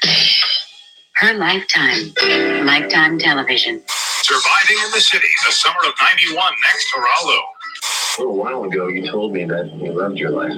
Her 1.15 1.33
lifetime. 1.33 2.13
Lifetime 2.65 3.19
television. 3.19 3.81
Surviving 4.23 4.77
in 4.85 4.91
the 4.91 5.01
City, 5.01 5.27
the 5.45 5.51
summer 5.51 5.79
of 5.87 5.93
91, 5.99 6.53
next 6.63 6.91
to 6.91 6.99
Rallo. 6.99 7.39
A 8.17 8.21
little 8.21 8.37
while 8.37 8.65
ago, 8.65 8.89
you 8.89 9.09
told 9.09 9.31
me 9.31 9.45
that 9.45 9.71
you 9.81 9.93
loved 9.93 10.17
your 10.17 10.31
life. 10.31 10.51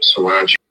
So 0.00 0.22
why 0.22 0.30
don't 0.30 0.50
you? 0.50 0.69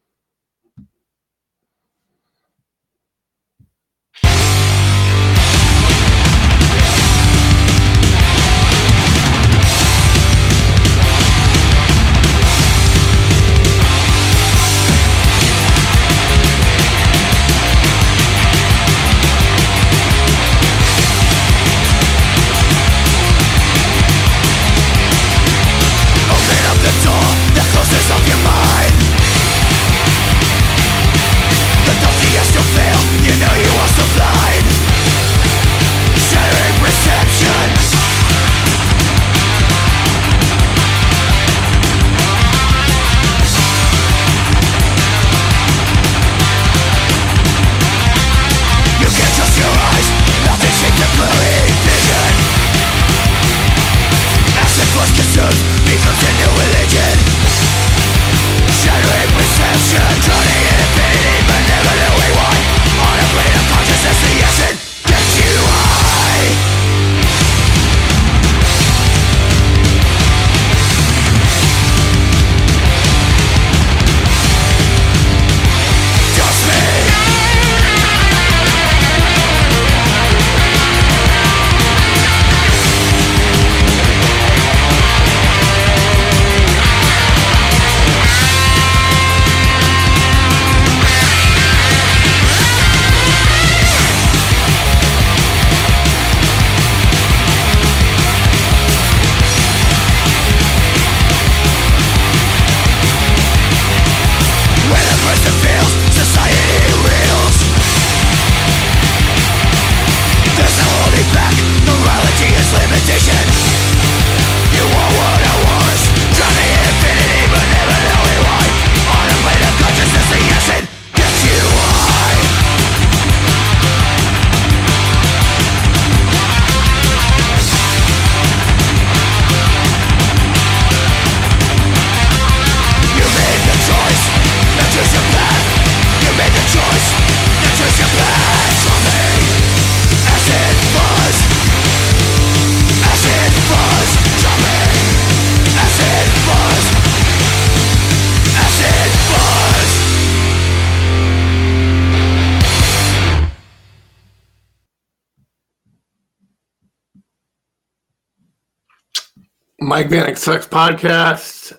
Mike 159.99 160.07
Vanek 160.07 160.69
podcast, 160.69 161.77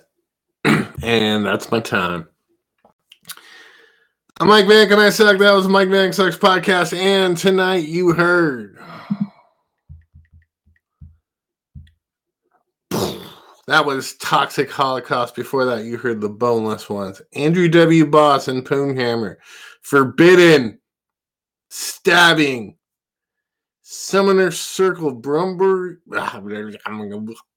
and 1.01 1.43
that's 1.43 1.71
my 1.71 1.79
time. 1.79 2.27
I'm 4.39 4.47
Mike 4.47 4.65
Vanek 4.65 4.91
and 4.91 5.01
I 5.01 5.09
suck. 5.09 5.39
That 5.39 5.53
was 5.53 5.67
Mike 5.67 5.87
Vanek 5.87 6.13
Sucks 6.13 6.37
podcast, 6.37 6.95
and 6.95 7.35
tonight 7.35 7.87
you 7.87 8.13
heard 8.13 8.77
that 13.65 13.87
was 13.87 14.13
Toxic 14.17 14.69
Holocaust. 14.69 15.35
Before 15.35 15.65
that, 15.65 15.85
you 15.85 15.97
heard 15.97 16.21
the 16.21 16.29
Boneless 16.29 16.91
Ones, 16.91 17.23
Andrew 17.33 17.69
W. 17.69 18.05
Boss 18.05 18.47
and 18.47 18.63
Poonhammer, 18.63 19.37
Forbidden, 19.81 20.79
Stabbing, 21.71 22.77
Summoner 23.81 24.51
Circle, 24.51 25.19
Brumber. 25.19 25.97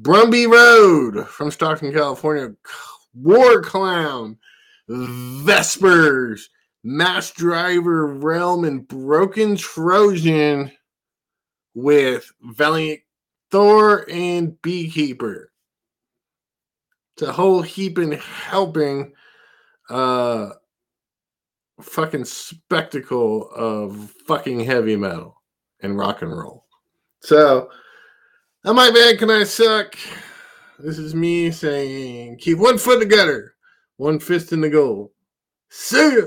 Brumby 0.00 0.48
Road 0.48 1.28
from 1.28 1.50
Stockton, 1.50 1.92
California. 1.92 2.54
War 3.14 3.62
Clown, 3.62 4.36
Vespers, 4.88 6.50
Mass 6.82 7.30
Driver 7.30 8.06
Realm, 8.06 8.64
and 8.64 8.86
Broken 8.86 9.56
Trojan 9.56 10.72
with 11.74 12.30
Valiant 12.42 13.00
Thor 13.50 14.04
and 14.10 14.60
Beekeeper. 14.62 15.52
It's 17.14 17.22
a 17.22 17.32
whole 17.32 17.62
heaping 17.62 18.12
helping 18.12 19.12
uh 19.88 20.50
fucking 21.80 22.24
spectacle 22.24 23.50
of 23.50 24.12
fucking 24.26 24.60
heavy 24.60 24.96
metal 24.96 25.40
and 25.80 25.96
rock 25.98 26.22
and 26.22 26.36
roll. 26.36 26.64
So 27.20 27.70
Am 28.66 28.78
I 28.78 28.90
bad? 28.90 29.18
Can 29.18 29.30
I 29.30 29.44
suck? 29.44 29.94
This 30.78 30.98
is 30.98 31.14
me 31.14 31.50
saying, 31.50 32.38
keep 32.38 32.56
one 32.56 32.78
foot 32.78 33.02
in 33.02 33.08
the 33.08 33.14
gutter, 33.14 33.56
one 33.98 34.18
fist 34.18 34.52
in 34.52 34.62
the 34.62 34.70
goal. 34.70 35.12
See 35.68 36.16
ya. 36.16 36.22